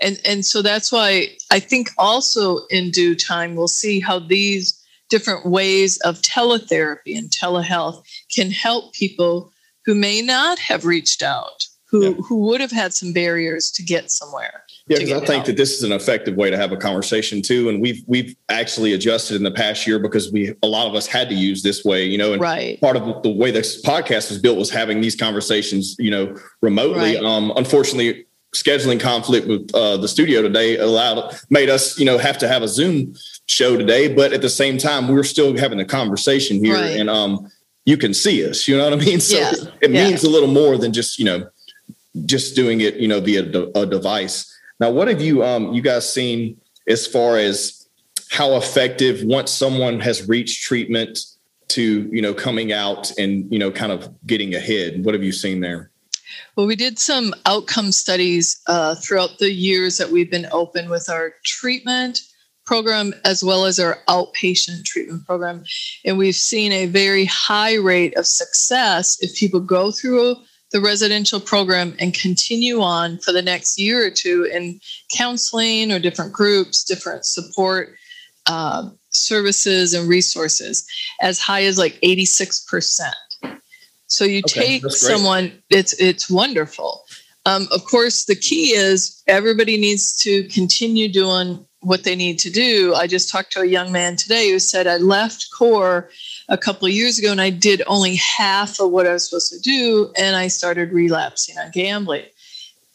[0.00, 4.78] And and so that's why I think also in due time we'll see how these
[5.08, 8.02] different ways of teletherapy and telehealth
[8.34, 9.52] can help people
[9.84, 12.12] who may not have reached out, who yeah.
[12.28, 14.61] who would have had some barriers to get somewhere.
[14.88, 15.46] Yeah, because I think help.
[15.46, 18.92] that this is an effective way to have a conversation too, and we've we've actually
[18.94, 21.84] adjusted in the past year because we a lot of us had to use this
[21.84, 22.32] way, you know.
[22.32, 22.80] And right.
[22.80, 27.14] part of the way this podcast was built was having these conversations, you know, remotely.
[27.14, 27.24] Right.
[27.24, 28.26] Um, unfortunately,
[28.56, 32.62] scheduling conflict with uh, the studio today allowed made us, you know, have to have
[32.62, 33.14] a Zoom
[33.46, 34.12] show today.
[34.12, 36.98] But at the same time, we we're still having a conversation here, right.
[36.98, 37.48] and um,
[37.84, 38.66] you can see us.
[38.66, 39.20] You know what I mean?
[39.20, 39.52] So yeah.
[39.80, 40.08] it yeah.
[40.08, 41.48] means a little more than just you know
[42.26, 43.42] just doing it, you know, via
[43.74, 44.48] a device.
[44.82, 47.86] Now, what have you um, you guys seen as far as
[48.32, 51.20] how effective once someone has reached treatment
[51.68, 55.04] to you know coming out and you know kind of getting ahead?
[55.04, 55.92] What have you seen there?
[56.56, 61.08] Well, we did some outcome studies uh, throughout the years that we've been open with
[61.08, 62.18] our treatment
[62.66, 65.62] program as well as our outpatient treatment program.
[66.04, 70.34] And we've seen a very high rate of success if people go through
[70.72, 74.80] the residential program and continue on for the next year or two in
[75.14, 77.94] counseling or different groups, different support
[78.46, 80.86] uh, services and resources,
[81.20, 83.10] as high as like 86%.
[84.06, 87.04] So you Okay, take someone, it's it's wonderful.
[87.46, 92.50] Um, of course, the key is everybody needs to continue doing what they need to
[92.50, 92.94] do.
[92.94, 96.10] I just talked to a young man today who said, I left CORE
[96.48, 99.52] a couple of years ago and I did only half of what I was supposed
[99.52, 102.24] to do, and I started relapsing on gambling.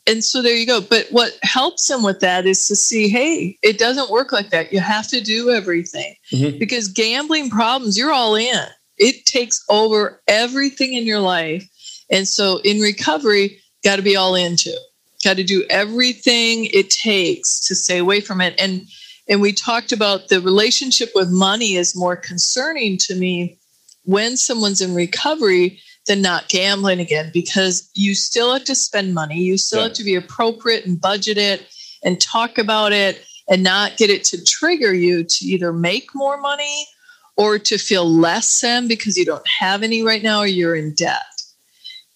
[0.06, 0.80] And so there you go.
[0.80, 4.72] But what helps him with that is to see, hey, it doesn't work like that.
[4.72, 6.60] You have to do everything Mhm.
[6.60, 8.66] because gambling problems, you're all in.
[8.98, 11.68] It takes over everything in your life.
[12.10, 14.74] And so in recovery, got to be all into.
[15.26, 18.56] Got to do everything it takes to stay away from it.
[18.58, 18.88] And
[19.30, 23.58] and we talked about the relationship with money is more concerning to me
[24.04, 29.40] when someone's in recovery than not gambling again because you still have to spend money.
[29.40, 29.88] You still Yeah.
[29.88, 31.68] have to be appropriate and budget it
[32.04, 36.38] and talk about it and not get it to trigger you to either make more
[36.40, 36.88] money
[37.36, 40.94] or to feel less than because you don't have any right now or you're in
[40.94, 41.24] debt.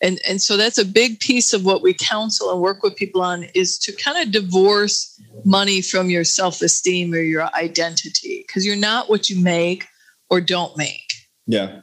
[0.01, 3.21] And, and so that's a big piece of what we counsel and work with people
[3.21, 8.75] on is to kind of divorce money from your self-esteem or your identity because you're
[8.75, 9.87] not what you make
[10.29, 11.13] or don't make.
[11.45, 11.81] Yeah.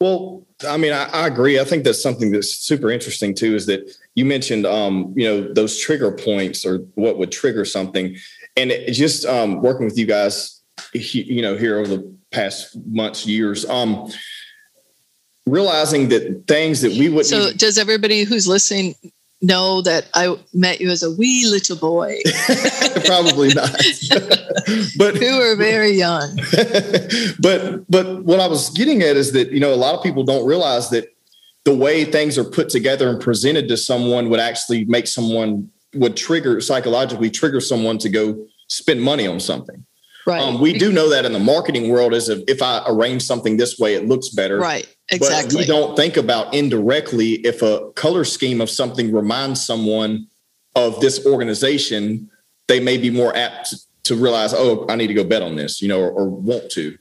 [0.00, 1.60] Well, I mean, I, I agree.
[1.60, 3.54] I think that's something that's super interesting too.
[3.54, 8.16] Is that you mentioned, um, you know, those trigger points or what would trigger something,
[8.56, 10.62] and just um, working with you guys,
[10.94, 14.10] you know, here over the past months, years, um,
[15.46, 17.26] realizing that things that we wouldn't.
[17.26, 18.94] So even- does everybody who's listening
[19.42, 22.20] know that I met you as a wee little boy
[23.06, 23.72] probably not,
[24.98, 26.36] but who were very young?
[27.40, 30.24] but but what I was getting at is that you know a lot of people
[30.24, 31.14] don't realize that
[31.64, 36.16] the way things are put together and presented to someone would actually make someone would
[36.16, 39.84] trigger psychologically trigger someone to go spend money on something.
[40.26, 40.40] Right.
[40.40, 43.56] Um, we do know that in the marketing world is if, if I arrange something
[43.56, 44.58] this way, it looks better.
[44.58, 44.86] Right.
[45.10, 45.62] But Exactly.
[45.62, 50.28] we don't think about indirectly if a color scheme of something reminds someone
[50.76, 52.30] of this organization,
[52.68, 55.56] they may be more apt to, to realize, oh, I need to go bet on
[55.56, 56.96] this, you know, or, or want to.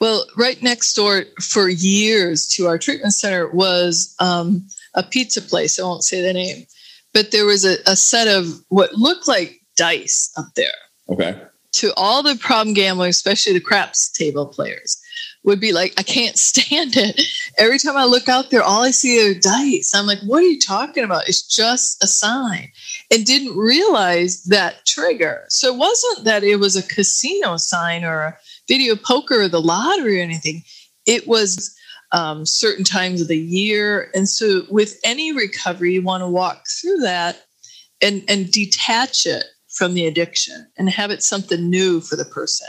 [0.00, 5.78] Well, right next door for years to our treatment center was um, a pizza place.
[5.78, 6.66] I won't say the name,
[7.12, 10.68] but there was a, a set of what looked like dice up there.
[11.08, 11.40] Okay.
[11.72, 15.00] To all the problem gamblers, especially the craps table players,
[15.42, 17.20] would be like, I can't stand it.
[17.58, 19.94] Every time I look out there, all I see are dice.
[19.94, 21.28] I'm like, what are you talking about?
[21.28, 22.70] It's just a sign.
[23.12, 25.44] And didn't realize that trigger.
[25.48, 28.38] So it wasn't that it was a casino sign or a
[28.68, 30.62] video poker or the lottery or anything.
[31.06, 31.74] It was
[32.12, 34.10] um, certain times of the year.
[34.14, 37.44] And so with any recovery, you want to walk through that
[38.02, 42.68] and, and detach it from the addiction and have it something new for the person.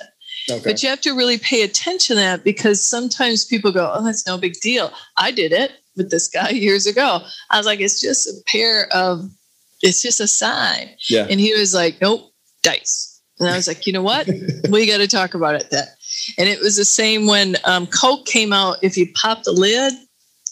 [0.49, 0.61] Okay.
[0.63, 4.25] But you have to really pay attention to that because sometimes people go, Oh, that's
[4.25, 4.91] no big deal.
[5.17, 7.19] I did it with this guy years ago.
[7.49, 9.29] I was like, It's just a pair of,
[9.81, 10.89] it's just a sign.
[11.09, 11.27] yeah.
[11.29, 12.31] And he was like, Nope,
[12.63, 13.21] dice.
[13.39, 14.27] And I was like, You know what?
[14.69, 15.87] we got to talk about it then.
[16.37, 18.77] And it was the same when um, Coke came out.
[18.81, 19.93] If you pop the lid,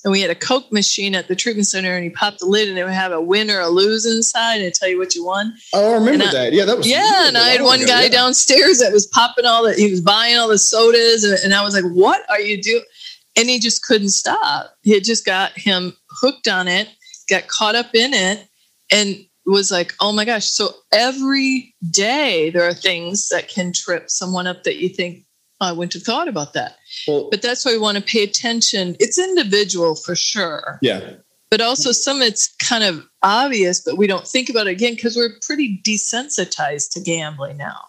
[0.04, 2.70] and we had a Coke machine at the treatment center, and you pop the lid,
[2.70, 5.26] and it would have a win or a lose inside, and tell you what you
[5.26, 5.54] won.
[5.74, 6.54] Oh, I remember I- that.
[6.54, 6.88] Yeah, that was.
[6.88, 8.12] Yeah, and I had one guy down.
[8.30, 11.64] downstairs that was popping all the, he was buying all the sodas, and, and I
[11.64, 12.84] was like, "What are you doing?"
[13.38, 14.74] And he just couldn't stop.
[14.82, 16.90] He had just got him hooked on it,
[17.30, 18.48] got caught up in it,
[18.92, 24.10] and was like, "Oh my gosh!" So every day there are things that can trip
[24.10, 25.26] someone up that you think,
[25.62, 28.96] "I wouldn't have thought about that." Well, But that's why we want to pay attention.
[29.00, 31.16] It's individual for sure yeah.
[31.50, 35.16] but also some it's kind of obvious, but we don't think about it again because
[35.16, 37.86] we're pretty desensitized to gambling now.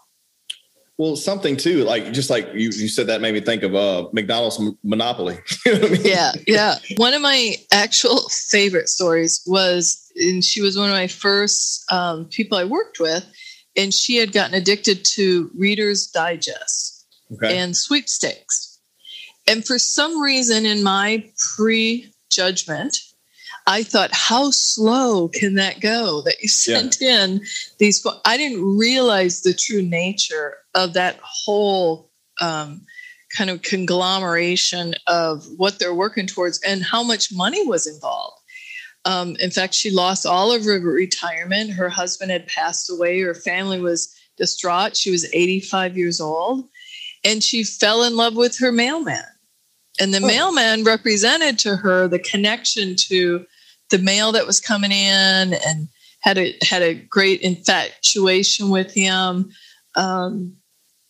[0.99, 4.09] Well, something too, like just like you, you said that made me think of uh
[4.13, 5.39] McDonald's Monopoly.
[5.67, 6.03] you know what I mean?
[6.05, 6.75] Yeah, yeah.
[6.99, 12.27] One of my actual favorite stories was, and she was one of my first um,
[12.27, 13.25] people I worked with,
[13.77, 16.90] and she had gotten addicted to Reader's Digest.
[17.33, 17.59] Okay.
[17.59, 18.79] and sweepstakes.
[19.47, 22.99] And for some reason, in my prejudgment,
[23.67, 26.79] I thought, how slow can that go that you Yeah.
[26.81, 27.45] sent in
[27.79, 28.05] these?
[28.25, 32.11] I didn't realize the true nature of that whole
[32.41, 32.87] um,
[33.37, 38.39] kind of conglomeration of what they're working towards and how much money was involved.
[39.05, 41.71] Um, in fact, she lost all of her retirement.
[41.71, 43.21] Her husband had passed away.
[43.21, 44.97] Her family was distraught.
[44.97, 46.69] She was 85 years old
[47.25, 49.25] and she fell in love with her mailman.
[50.01, 50.27] And the Oh.
[50.27, 53.47] mailman represented to her the connection to
[53.91, 55.89] the mail that was coming in and
[56.21, 59.51] had a had a great infatuation with him.
[59.97, 60.57] Um,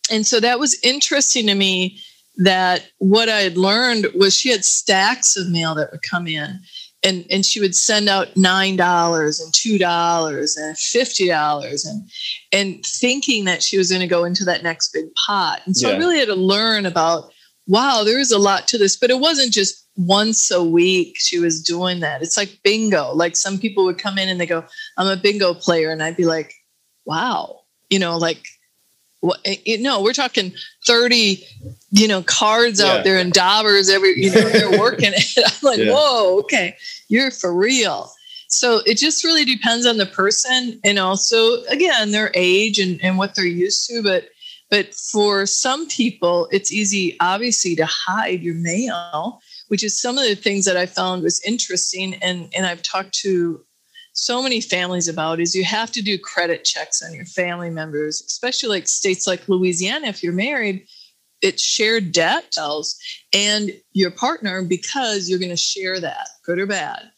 [0.09, 1.99] and so that was interesting to me
[2.37, 6.59] that what I had learned was she had stacks of mail that would come in
[7.03, 12.09] and and she would send out nine dollars and two dollars and fifty dollars and
[12.51, 15.61] and thinking that she was going to go into that next big pot.
[15.65, 15.95] And so Yeah.
[15.95, 17.31] i really had to learn about
[17.67, 21.37] wow there is a lot to this but it wasn't just once a week she
[21.39, 22.21] was doing that.
[22.21, 23.11] It's like bingo.
[23.13, 24.63] Like some people would come in and they go
[24.97, 26.53] i'm a bingo player and i'd be like
[27.05, 28.43] wow you know like
[29.45, 30.51] Eh, you know we're talking
[30.87, 31.43] 30
[31.91, 32.87] you know cards Yeah.
[32.87, 35.93] out there and daubers every you know they're working it i'm like Yeah.
[35.93, 36.75] whoa okay
[37.07, 38.11] you're for real
[38.47, 43.17] so it just really depends on the person and also again their age and, and
[43.17, 44.29] what they're used to but
[44.71, 50.23] but for some people it's easy obviously to hide your mail which is some of
[50.27, 53.63] the things that i found was interesting and and i've talked to
[54.13, 58.21] so many families about is you have to do credit checks on your family members,
[58.21, 60.07] especially like states like Louisiana.
[60.07, 60.85] If you're married,
[61.41, 62.97] it's shared debt tells
[63.33, 67.09] and your partner because you're going to share that, good or bad.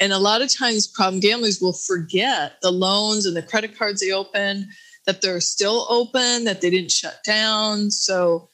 [0.00, 4.00] And a lot of times, problem gamblers will forget the loans and the credit cards
[4.00, 4.66] they opened,
[5.06, 7.90] that they're still open, that they didn't shut down.
[7.90, 8.47] So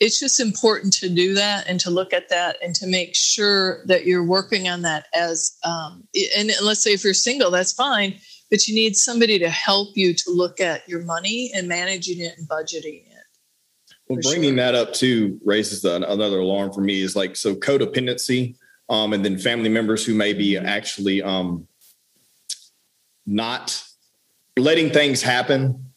[0.00, 3.84] it's just important to do that and to look at that and to make sure
[3.86, 8.18] that you're working on that as um, and let's say if you're single that's fine
[8.50, 12.36] but you need somebody to help you to look at your money and managing it
[12.38, 13.24] and budgeting it
[14.08, 14.56] Well, bringing sure.
[14.56, 18.56] that up too raises the, another alarm for me is like so codependency,
[18.88, 21.66] um, and then family members who may be actually um,
[23.26, 23.84] not
[24.56, 25.87] letting things happen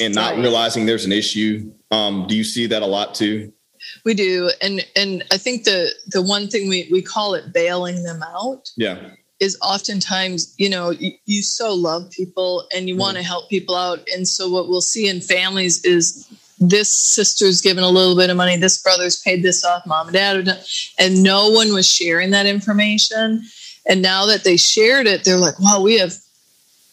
[0.00, 0.42] and not Right.
[0.42, 1.72] realizing there's an issue.
[1.90, 3.52] Um, do you see that a lot too?
[4.04, 8.02] we do and and i think the the one thing we we call it bailing
[8.02, 13.16] them out Yeah, is oftentimes you know you, you so love people and you want
[13.16, 16.26] to help people out and so what we'll see in families is
[16.58, 20.14] this sister's given a little bit of money this brother's paid this off mom and
[20.14, 20.58] dad
[20.98, 23.40] and no one was sharing that information
[23.88, 26.14] and now that they shared it they're like wow we have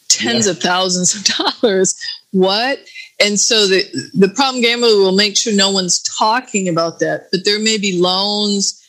[0.08, 0.52] tens Yeah.
[0.52, 1.24] of thousands of
[1.60, 1.96] dollars
[2.30, 2.78] what
[3.20, 3.84] and so the
[4.14, 8.00] the problem gambler will make sure no one's talking about that but there may be
[8.00, 8.80] loans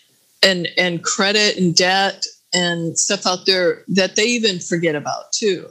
[0.44, 5.68] and and credit and debt and stuff out there that they even forget about too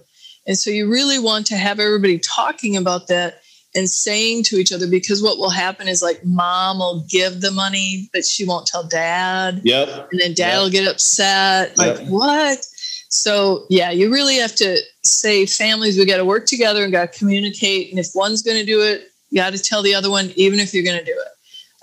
[0.46, 3.40] and so you really want to have everybody talking about that
[3.76, 7.50] and saying to each other because what will happen is like mom will give the
[7.50, 10.62] money but she won't tell dad yep, and then dad Yep.
[10.62, 12.08] will get upset like Yep.
[12.08, 12.66] what
[13.08, 17.12] so yeah you really have to say families we got to work together and got
[17.12, 20.10] to communicate and if one's going to do it you got to tell the other
[20.10, 21.28] one even if you're going to do it.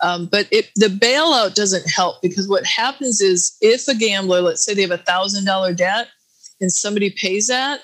[0.03, 4.63] Um, but it, the bailout doesn't help because what happens is if a gambler let's
[4.63, 6.07] say they have a thousand dollar debt
[6.59, 7.81] and somebody pays that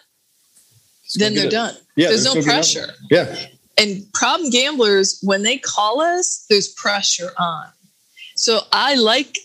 [1.15, 1.75] then they're done.
[1.95, 2.87] Yeah, there's no pressure.
[3.09, 3.33] Yeah,
[3.77, 7.67] and problem gamblers when they call us there's pressure on.
[8.35, 9.37] So i like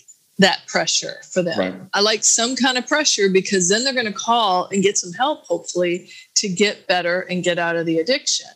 [0.43, 1.74] that pressure for them Right.
[1.95, 5.12] i like some kind of pressure because then they're going to call and get some
[5.12, 8.47] help hopefully to get better and get out of the addiction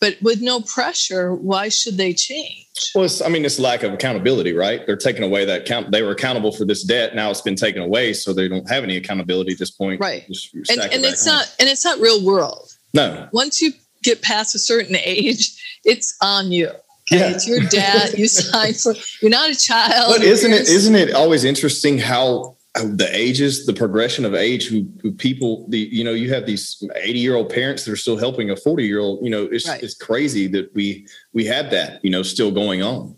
[0.00, 3.92] but with no pressure why should they change Well, it's, I mean, it's lack of
[3.92, 4.86] accountability, right?
[4.86, 5.90] They're taking away that count.
[5.90, 7.14] They were accountable for this debt.
[7.14, 10.00] Now it's been taken away, so they don't have any accountability at this point.
[10.00, 10.26] Right.
[10.26, 11.34] Just and, stack it it's on.
[11.34, 13.28] not and it's not real world No.
[13.32, 15.44] once you get past a certain age
[15.84, 16.70] it's on you
[17.12, 17.30] okay Yeah.
[17.34, 21.12] it's your debt you sign for you're not a child But isn't it isn't it
[21.14, 26.12] always interesting how the ages, the progression of age, who, who people, the you know,
[26.12, 29.24] you have these eighty year old parents that are still helping a forty year old.
[29.24, 29.82] You know, it's Right.
[29.82, 33.16] it's crazy that we we have that you know still going on.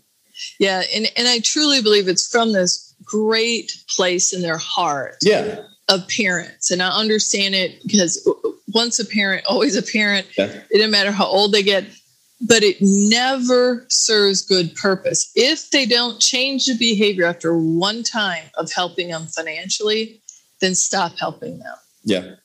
[0.59, 5.59] Yeah, and, and I truly believe it's from this great place in their heart Yeah,
[5.87, 6.71] of parents.
[6.71, 8.27] And I understand it because
[8.73, 10.25] once a parent, always a parent.
[10.35, 10.45] Yeah.
[10.71, 11.85] It doesn't matter how old they get,
[12.41, 15.31] but it never serves good purpose.
[15.35, 20.21] If they don't change the behavior after one time of helping them financially,
[20.59, 22.35] then stop helping them yeah,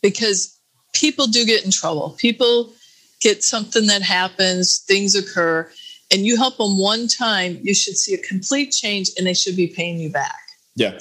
[0.00, 0.58] because
[0.92, 2.10] people do get in trouble.
[2.18, 2.72] People
[3.20, 5.70] get something that happens, things occur,
[6.12, 9.56] and you help them one time, you should see a complete change and they should
[9.56, 10.40] be paying you back.
[10.74, 10.98] yeah,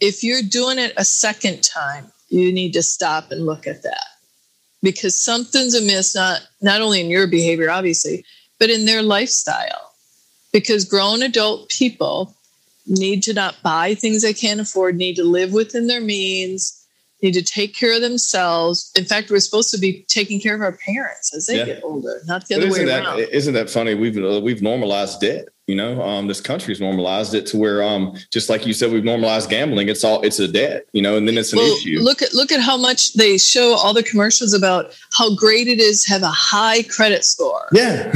[0.00, 4.06] If you're doing it a second time, you need to stop and look at that
[4.82, 8.24] because something's amiss, not, not only in your behavior, obviously,
[8.58, 9.92] but in their lifestyle.
[10.52, 12.34] Because grown adult people
[12.86, 16.74] need to not buy things they can't afford, need to live within their means,
[17.22, 18.90] need to take care of themselves.
[18.96, 21.64] In fact, we're supposed to be taking care of our parents as they Yeah.
[21.66, 23.18] get older, not the But other way isn't around.
[23.20, 23.94] that isn't that funny?
[23.94, 25.48] We've uh, we've normalized debt.
[25.68, 29.04] You know, um, this country's normalized it to where, um, just like you said, we've
[29.04, 29.88] normalized gambling.
[29.90, 31.98] It's all it's a debt, you know, and then it's an well, issue.
[32.00, 35.78] Look at look at how much they show all the commercials about how great it
[35.78, 37.68] is to have a high credit score.
[37.72, 38.10] Yeah.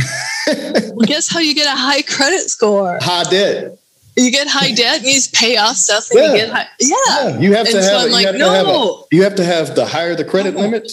[0.47, 2.99] well, guess how you get a high credit score?
[3.03, 3.79] High debt.
[4.17, 6.11] You get high debt means pay off stuff.
[6.11, 6.31] And Yeah.
[6.31, 6.97] you get high, yeah.
[7.29, 8.01] Yeah, you have to And so have.
[8.01, 9.07] I'm you like, have to have a- no.
[9.13, 10.61] you have to have the higher the credit No.
[10.61, 10.91] limit,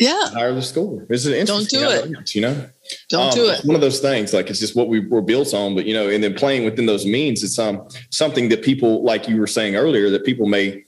[0.00, 0.22] yeah.
[0.24, 1.06] the higher the score.
[1.08, 2.34] It's an Don't do it.
[2.34, 2.66] You know.
[3.10, 3.64] Don't Um, do it.
[3.64, 5.74] One of those things, like it's just what we were built on.
[5.74, 9.28] But you know, and then playing within those means, it's um something that people, like
[9.28, 10.84] you were saying earlier, that people may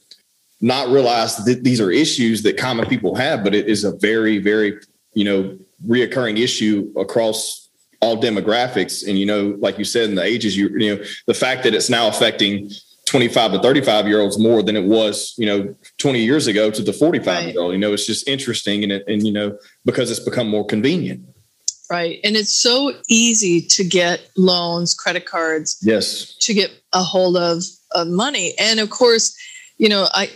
[0.59, 4.37] not realize that these are issues that common people have, but it is a very,
[4.39, 4.79] very
[5.13, 7.69] you know reoccurring issue across
[8.01, 9.07] all demographics.
[9.07, 11.73] And you know, like you said, in the ages, you you know, the fact that
[11.73, 12.69] it's now affecting
[13.07, 16.83] 25 to 35 year olds more than it was, you know, 20 years ago to
[16.83, 17.71] the 45 year old.
[17.71, 21.23] You know, it's just interesting, and it, and you know, because it's become more convenient.
[21.89, 22.19] Right.
[22.23, 26.35] And it's so easy to get loans, credit cards, Yes.
[26.41, 28.53] to get a hold of, of money.
[28.59, 29.37] And of course,
[29.77, 30.29] you know, I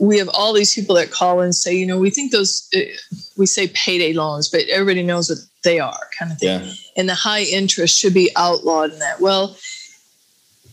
[0.00, 2.80] we have all these people that call and say, you know, we think those uh,
[3.36, 6.62] we say payday loans, but everybody knows what they are, kind of thing.
[6.64, 6.72] Yeah.
[6.96, 9.20] And the high interest should be outlawed in that.
[9.20, 9.56] Well,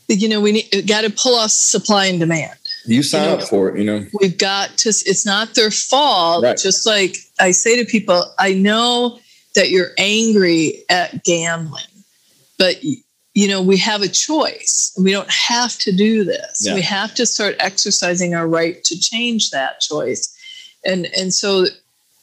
[0.07, 2.57] you know, we need got to pull off supply and demand.
[2.85, 4.05] You sign know, up for it, you know.
[4.19, 4.89] We've got to.
[4.89, 6.43] It's not their fault.
[6.43, 6.57] Right.
[6.57, 9.19] Just like I say to people, I know
[9.55, 11.83] that you're angry at gambling,
[12.57, 14.95] but you know we have a choice.
[14.99, 16.65] We don't have to do this.
[16.65, 16.75] Yeah.
[16.75, 20.35] We have to start exercising our right to change that choice.
[20.85, 21.65] And and so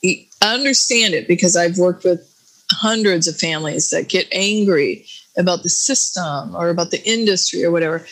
[0.04, 2.26] I understand it because I've worked with
[2.70, 5.06] hundreds of families that get angry
[5.36, 8.06] about the system or about the industry or whatever.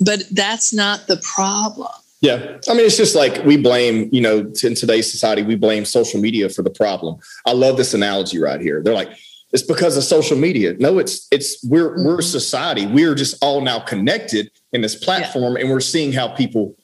[0.00, 1.92] But that's not the problem.
[2.22, 2.58] Yeah.
[2.68, 6.20] I mean, it's just like we blame, you know, in today's society, we blame social
[6.20, 7.16] media for the problem.
[7.44, 8.82] I love this analogy right here.
[8.82, 9.10] They're like,
[9.52, 10.74] it's because of social media.
[10.78, 12.22] No, it's it's we're we're Mhm.
[12.24, 12.86] society.
[12.86, 16.74] We're just all now connected in this platform and we're seeing how people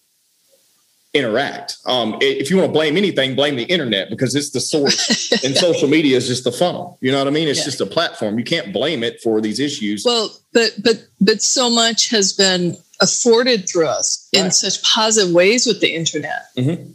[1.15, 1.77] interact.
[1.85, 5.55] Um, if you want to blame anything, blame the internet because it's the source and
[5.57, 6.97] social media is just the funnel.
[7.03, 7.49] You know what I mean?
[7.49, 7.65] It's Yeah.
[7.67, 8.39] just a platform.
[8.39, 10.05] You can't blame it for these issues.
[10.05, 15.67] Well, but but but so much has been afforded through us in such positive ways
[15.67, 16.47] with the internet.
[16.57, 16.95] Mhm.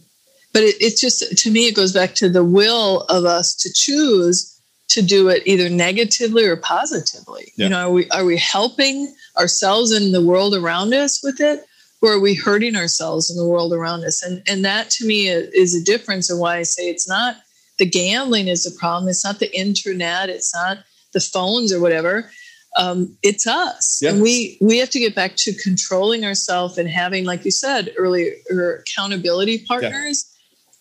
[0.54, 3.72] But it, it just to me it goes back to the will of us to
[3.72, 4.58] choose
[4.90, 7.52] to do it either negatively or positively.
[7.58, 7.66] Yeah.
[7.66, 11.66] You know, are we are we helping ourselves and the world around us with it,
[12.02, 14.24] or are we hurting ourselves and the world around us?
[14.24, 17.36] And and that to me is, a difference and why I say it's not
[17.78, 19.10] the gambling is the problem.
[19.10, 20.30] It's not the internet.
[20.30, 20.80] It's not
[21.12, 22.32] the phones or whatever.
[22.78, 24.12] Um, it's us, Yeah.
[24.12, 27.92] and we we have to get back to controlling ourselves and having, like you said
[27.98, 28.34] earlier,
[28.80, 30.26] accountability partners.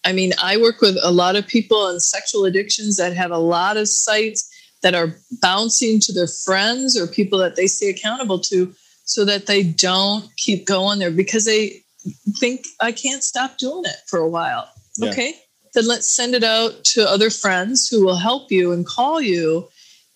[0.04, 3.38] I mean, I work with a lot of people on sexual addictions that have a
[3.38, 4.48] lot of sites
[4.82, 8.72] that are bouncing to their friends or people that they stay accountable to
[9.04, 11.82] so that they don't keep going there because they
[12.38, 14.68] think I can't stop doing it for a while.
[14.98, 15.10] Yeah.
[15.10, 15.34] Okay.
[15.74, 19.68] Then let's send it out to other friends who will help you and call you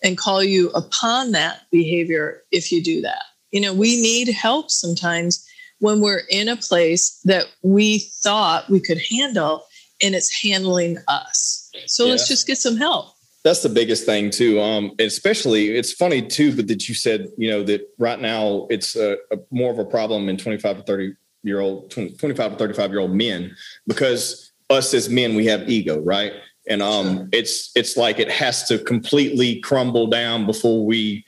[0.02, 3.22] and call you upon that behavior if you do that.
[3.50, 5.46] You know, we need help sometimes
[5.80, 9.64] when we're in a place that we thought we could handle
[10.02, 11.70] and it's handling us.
[11.86, 13.14] So let's just get some help.
[13.42, 14.60] That's the biggest thing too.
[14.60, 18.96] Um, especially it's funny too, but that you said, you know, that right now it's
[18.96, 22.58] a, a more of a problem in 25 to 30 year old, 20, 25 to
[22.58, 26.32] 35 year old men, because us as men, we have ego, right?
[26.70, 27.28] And um, Sure.
[27.32, 31.24] it's it's like it has to completely crumble down before we,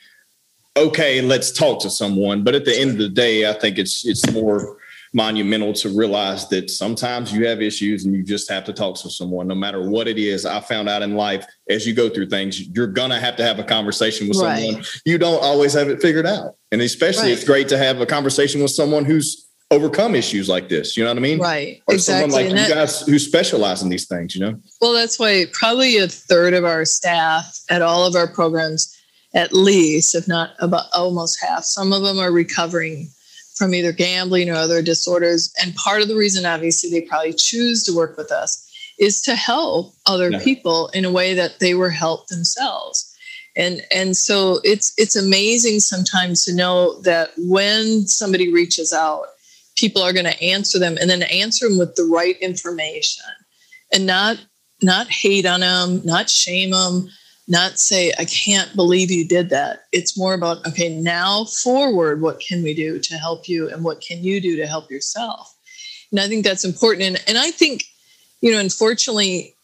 [0.77, 2.45] okay, let's talk to someone.
[2.45, 4.79] But at the end of the day, I think it's it's more
[5.15, 9.11] monumental to realize that sometimes you have issues and you just have to talk to
[9.11, 12.27] someone no matter what it is i found out in life as you go through
[12.27, 14.63] things you're gonna have to have a conversation with Right.
[14.65, 17.33] someone you don't always have it figured out and especially Right.
[17.33, 21.11] it's great to have a conversation with someone who's overcome issues like this you know
[21.11, 21.83] what i mean Right.
[21.89, 22.31] or exactly.
[22.31, 25.97] someone like you guys who specialize in these things you know Well, that's why probably
[25.99, 28.81] a third of our staff at all of our programs,
[29.35, 33.09] at least, if not about almost half, some of them are recovering
[33.57, 35.53] from either gambling or other disorders.
[35.63, 38.51] And part of the reason, obviously, they probably choose to work with us
[38.99, 40.41] is to help other Yeah.
[40.43, 43.09] people in a way that they were helped themselves.
[43.57, 49.25] And and so it's it's amazing sometimes to know that when somebody reaches out,
[49.77, 53.25] people are going to answer them and then answer them with the right information
[53.93, 54.39] and not
[54.85, 57.09] not hate on them, not shame them,
[57.47, 59.85] not say I can't believe you did that.
[59.93, 64.01] It's more about okay, now forward, what can we do to help you, and what
[64.01, 65.55] can you do to help yourself?
[66.11, 67.07] And I think that's important.
[67.07, 67.85] And and I think,
[68.41, 69.55] you know, unfortunately,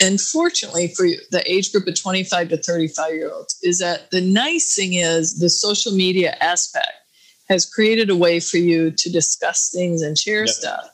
[0.00, 4.20] unfortunately fortunately for the age group of 25 to 35 year olds is that the
[4.20, 6.92] nice thing is the social media aspect
[7.48, 10.48] has created a way for you to discuss things and share yep.
[10.48, 10.90] stuff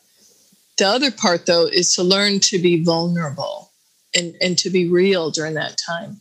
[0.77, 3.71] the other part though is to learn to be vulnerable
[4.15, 6.21] and and to be real during that time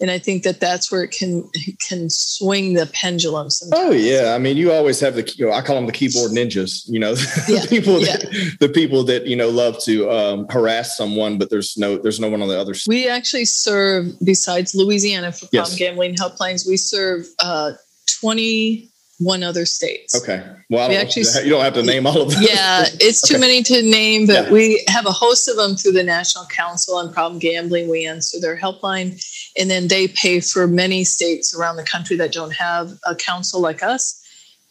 [0.00, 1.48] and I think that that's where it can
[1.88, 3.48] can swing the pendulum.
[3.48, 3.82] Sometimes.
[3.82, 6.32] Oh yeah, I mean, you always have the you know, I call them the keyboard
[6.32, 6.84] ninjas.
[6.86, 7.10] You know,
[7.48, 7.60] yeah.
[7.60, 8.50] the people that yeah.
[8.60, 12.28] the people that you know love to um, harass someone, but there's no there's no
[12.28, 12.74] one on the other.
[12.74, 12.90] side.
[12.90, 15.68] We actually serve besides Louisiana for yes.
[15.68, 16.68] problem gambling helplines.
[16.68, 17.72] We serve uh,
[18.20, 20.14] twenty one other states.
[20.14, 20.44] Okay.
[20.68, 22.42] Well, we actually, you don't have to name all of them.
[22.42, 23.40] Yeah, it's too okay.
[23.40, 24.52] many to name, but yeah.
[24.52, 27.88] we have a host of them through the National Council on Problem Gambling.
[27.88, 29.22] We answer their helpline,
[29.58, 33.60] and then they pay for many states around the country that don't have a council
[33.60, 34.22] like us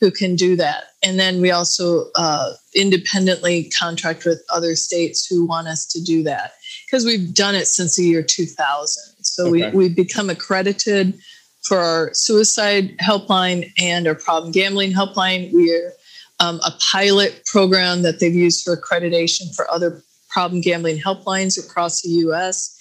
[0.01, 0.85] who can do that.
[1.03, 6.21] And then we also uh, independently contract with other states who want us to do
[6.23, 6.51] that
[6.85, 9.23] because we've done it since the year 2000.
[9.23, 9.71] So okay.
[9.71, 11.17] we, we've become accredited
[11.65, 15.51] for our suicide helpline and our problem gambling helpline.
[15.51, 15.93] We're
[16.39, 22.01] um, a pilot program that they've used for accreditation for other problem gambling helplines across
[22.01, 22.71] the US.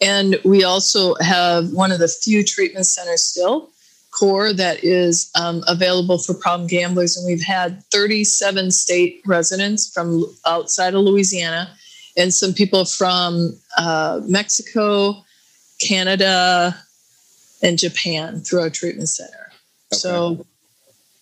[0.00, 3.70] And we also have one of the few treatment centers still,
[4.10, 7.16] CORE, that is um, available for problem gamblers.
[7.16, 11.70] And we've had 37 state residents from outside of Louisiana
[12.16, 15.24] and some people from uh, Mexico,
[15.80, 16.74] Canada,
[17.62, 19.50] and Japan through our treatment center.
[19.92, 19.98] Okay.
[19.98, 20.46] So,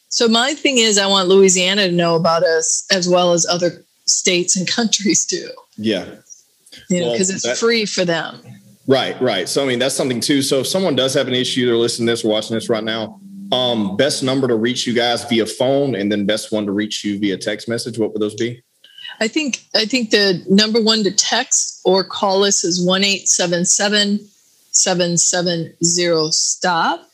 [0.09, 3.85] so my thing is, I want Louisiana to know about us as well as other
[4.07, 5.49] states and countries too.
[5.77, 6.07] Yeah,
[6.89, 8.41] you know, because well, it's that, free for them.
[8.87, 9.49] Right, right.
[9.49, 10.43] So I mean, that's something too.
[10.43, 12.85] So if someone does have an issue, they're listening to this or watching this right
[12.85, 13.21] now.
[13.53, 17.05] Um, best number to reach you guys via phone, and then best one to reach
[17.05, 17.99] you via text message.
[17.99, 18.63] What would those be?
[19.21, 23.29] I think I think the number one to text or call us is one eight
[23.29, 24.19] seven seven
[24.75, 27.09] 770 stop.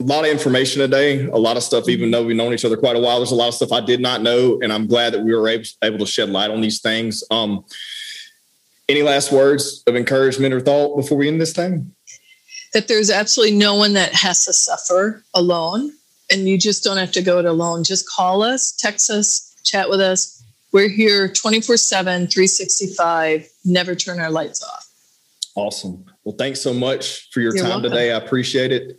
[0.00, 2.76] a lot of information today, a lot of stuff, even though we've known each other
[2.76, 4.58] quite a while, there's a lot of stuff I did not know.
[4.62, 7.22] And I'm glad that we were able, able to shed light on these things.
[7.30, 7.64] Um,
[8.88, 11.94] any last words of encouragement or thought before we end this thing?
[12.72, 15.92] That there's absolutely no one that has to suffer alone
[16.30, 17.84] and you just don't have to go it alone.
[17.84, 20.42] Just call us, text us, chat with us.
[20.72, 24.88] We're here 24 7, 365, never turn our lights off.
[25.54, 26.06] Awesome.
[26.24, 27.90] Well, thanks so much for your You're time welcome.
[27.90, 28.12] today.
[28.12, 28.98] I appreciate it.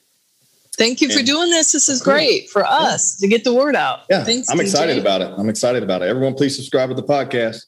[0.77, 1.71] Thank you and for doing this.
[1.71, 3.25] This is great for us yeah.
[3.25, 4.01] to get the word out.
[4.09, 4.61] Yeah, Thanks, I'm DJ.
[4.61, 5.31] excited about it.
[5.37, 6.09] I'm excited about it.
[6.09, 7.65] Everyone, please subscribe to the podcast.